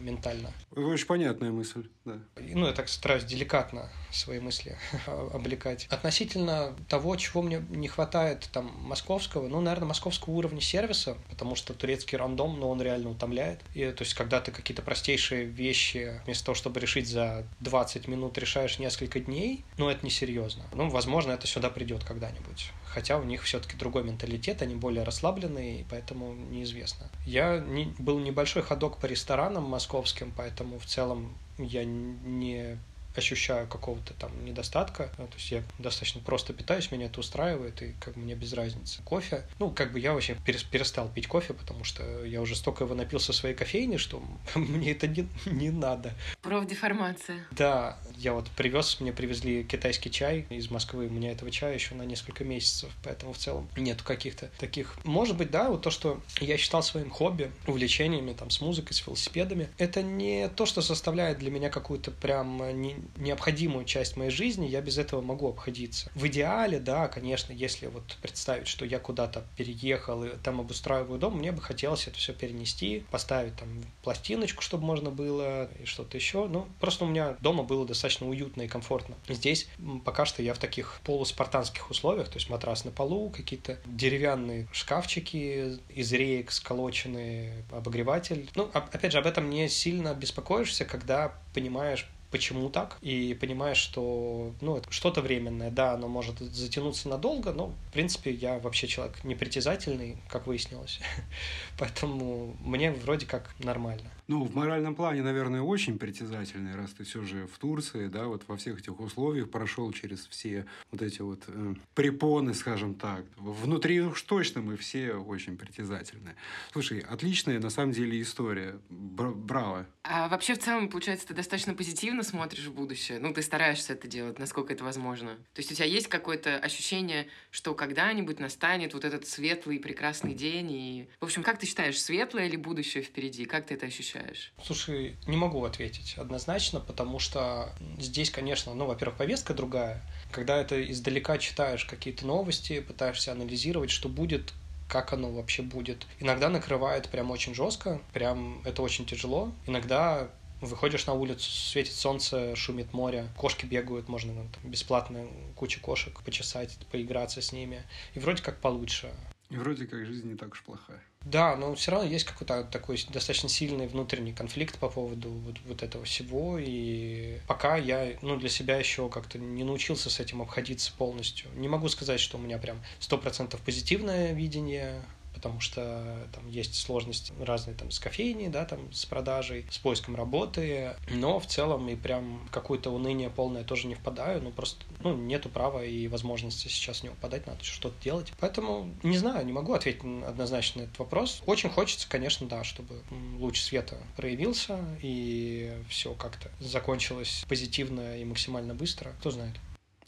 [0.00, 0.52] ментально.
[0.74, 2.18] Очень понятная мысль, да.
[2.36, 4.76] Ну, я так стараюсь деликатно свои мысли
[5.06, 5.86] облекать.
[5.90, 11.74] Относительно того, чего мне не хватает там московского, ну, наверное, московского уровня сервиса, потому что
[11.74, 13.60] турецкий рандом, ну, он реально утомляет.
[13.74, 18.38] И, то есть, когда ты какие-то простейшие вещи, вместо того, чтобы решить за 20 минут,
[18.38, 20.64] решаешь несколько дней, ну, это несерьезно.
[20.74, 25.84] Ну, возможно, это сюда придет когда-нибудь хотя у них все-таки другой менталитет, они более расслабленные,
[25.90, 27.10] поэтому неизвестно.
[27.26, 32.78] Я не, был небольшой ходок по ресторанам московским, поэтому в целом я не
[33.16, 35.10] ощущаю какого-то там недостатка.
[35.18, 38.52] Ну, то есть я достаточно просто питаюсь, меня это устраивает, и как бы мне без
[38.52, 39.02] разницы.
[39.02, 42.94] Кофе, ну, как бы я вообще перестал пить кофе, потому что я уже столько его
[42.94, 44.22] напился в своей кофейне, что
[44.54, 46.12] мне это не, не надо.
[46.42, 47.44] Профдеформация.
[47.50, 51.94] Да, я вот привез, мне привезли китайский чай из Москвы, у меня этого чая еще
[51.94, 54.96] на несколько месяцев, поэтому в целом нет каких-то таких.
[55.04, 59.06] Может быть, да, вот то, что я считал своим хобби, увлечениями там с музыкой, с
[59.06, 64.66] велосипедами, это не то, что составляет для меня какую-то прям не, необходимую часть моей жизни,
[64.66, 66.10] я без этого могу обходиться.
[66.14, 71.38] В идеале, да, конечно, если вот представить, что я куда-то переехал и там обустраиваю дом,
[71.38, 73.68] мне бы хотелось это все перенести, поставить там
[74.02, 76.46] пластиночку, чтобы можно было, и что-то еще.
[76.46, 79.16] Ну, просто у меня дома было достаточно уютно и комфортно.
[79.28, 79.68] Здесь
[80.04, 85.78] пока что я в таких полуспартанских условиях, то есть матрас на полу, какие-то деревянные шкафчики
[85.88, 88.50] из реек сколоченные, обогреватель.
[88.54, 94.52] Ну, опять же, об этом не сильно беспокоишься, когда понимаешь, почему так, и понимаешь, что
[94.60, 100.16] ну, что-то временное, да, оно может затянуться надолго, но, в принципе, я вообще человек непритязательный,
[100.28, 100.98] как выяснилось,
[101.78, 104.10] поэтому мне вроде как нормально.
[104.26, 108.42] Ну, в моральном плане, наверное, очень притязательный, раз ты все же в Турции, да, вот
[108.48, 113.26] во всех этих условиях прошел через все вот эти вот э, препоны, скажем так.
[113.36, 116.36] Внутри уж точно мы все очень притязательные.
[116.72, 118.78] Слушай, отличная на самом деле история.
[118.88, 119.86] Бра- браво.
[120.04, 123.18] А вообще в целом, получается, ты достаточно позитивно смотришь в будущее.
[123.18, 125.36] Ну, ты стараешься это делать, насколько это возможно.
[125.52, 130.72] То есть у тебя есть какое-то ощущение, что когда-нибудь настанет вот этот светлый, прекрасный день.
[130.72, 131.08] И...
[131.20, 133.44] В общем, как ты считаешь, светлое или будущее впереди?
[133.44, 134.13] Как ты это ощущаешь?
[134.14, 134.52] Ощущаешь?
[134.62, 140.02] Слушай, не могу ответить однозначно, потому что здесь, конечно, ну, во-первых, повестка другая.
[140.30, 144.52] Когда это издалека читаешь какие-то новости, пытаешься анализировать, что будет,
[144.88, 146.06] как оно вообще будет.
[146.18, 149.52] Иногда накрывает прям очень жестко, прям это очень тяжело.
[149.66, 150.28] Иногда
[150.60, 156.76] выходишь на улицу, светит солнце, шумит море, кошки бегают, можно там, бесплатно кучу кошек почесать,
[156.90, 157.82] поиграться с ними.
[158.14, 159.12] И вроде как получше.
[159.50, 161.02] И вроде как жизнь не так уж плохая.
[161.24, 165.82] Да, но все равно есть какой-то такой достаточно сильный внутренний конфликт по поводу вот, вот
[165.82, 166.58] этого всего.
[166.58, 171.48] И пока я ну, для себя еще как-то не научился с этим обходиться полностью.
[171.54, 175.02] Не могу сказать, что у меня прям сто процентов позитивное видение
[175.44, 180.16] потому что там есть сложности разные там с кофейней, да, там с продажей, с поиском
[180.16, 185.14] работы, но в целом и прям какое-то уныние полное тоже не впадаю, ну просто ну,
[185.14, 188.32] нету права и возможности сейчас не упадать, надо что-то делать.
[188.40, 191.42] Поэтому не знаю, не могу ответить однозначно на этот вопрос.
[191.44, 193.02] Очень хочется, конечно, да, чтобы
[193.38, 199.12] луч света проявился и все как-то закончилось позитивно и максимально быстро.
[199.20, 199.54] Кто знает.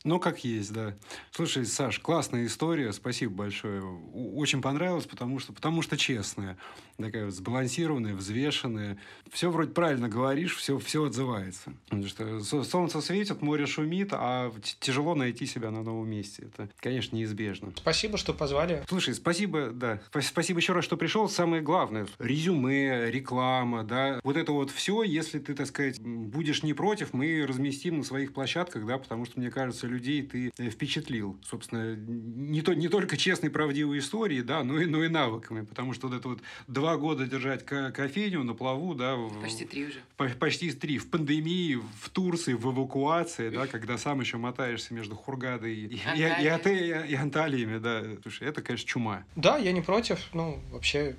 [0.06, 0.94] Ну, как есть, да.
[1.32, 3.82] Слушай, Саш, классная история, спасибо большое.
[3.82, 6.56] Очень понравилось, потому что, потому что честная,
[6.96, 8.98] такая вот сбалансированная, взвешенная.
[9.32, 11.72] Все вроде правильно говоришь, все, все отзывается.
[11.88, 16.50] Потому что солнце светит, море шумит, а тяжело найти себя на новом месте.
[16.54, 17.72] Это, конечно, неизбежно.
[17.76, 18.84] Спасибо, что позвали.
[18.88, 20.00] Слушай, спасибо, да.
[20.20, 21.28] Спасибо еще раз, что пришел.
[21.28, 24.20] Самое главное, резюме, реклама, да.
[24.22, 28.32] Вот это вот все, если ты, так сказать, будешь не против, мы разместим на своих
[28.32, 31.36] площадках, да, потому что, мне кажется, людей ты э, впечатлил.
[31.44, 35.64] Собственно, не, то, не только честной, правдивой историей, да, но и, но и навыками.
[35.64, 39.16] Потому что вот это вот два года держать кофейню на плаву, да.
[39.42, 40.00] Почти три уже.
[40.16, 40.98] Почти три.
[40.98, 45.96] В пандемии, в Турции, в эвакуации, да, когда сам еще мотаешься между Хургадой и, и,
[45.96, 48.02] и, и, и Анталиями, да.
[48.22, 49.24] Слушай, это, конечно, чума.
[49.34, 50.28] Да, я не против.
[50.32, 51.16] Ну, вообще,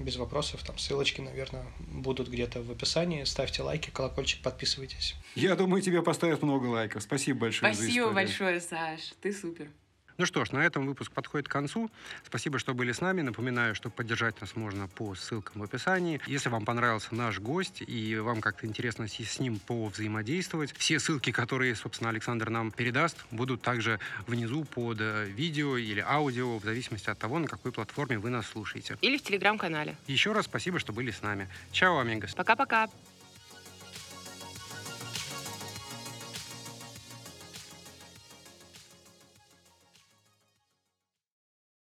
[0.00, 0.62] без вопросов.
[0.64, 3.24] Там ссылочки, наверное, будут где-то в описании.
[3.24, 5.14] Ставьте лайки, колокольчик, подписывайтесь.
[5.34, 7.02] Я думаю, тебе поставят много лайков.
[7.02, 9.00] Спасибо большое Спасибо большое, Саш.
[9.20, 9.68] Ты супер.
[10.20, 11.90] Ну что ж, на этом выпуск подходит к концу.
[12.26, 13.22] Спасибо, что были с нами.
[13.22, 16.20] Напоминаю, что поддержать нас можно по ссылкам в описании.
[16.26, 21.74] Если вам понравился наш гость и вам как-то интересно с ним повзаимодействовать, все ссылки, которые,
[21.74, 27.18] собственно, Александр нам передаст, будут также внизу под э, видео или аудио, в зависимости от
[27.18, 28.98] того, на какой платформе вы нас слушаете.
[29.00, 29.96] Или в телеграм-канале.
[30.06, 31.48] Еще раз спасибо, что были с нами.
[31.72, 32.34] Чао, амигос.
[32.34, 32.90] Пока-пока.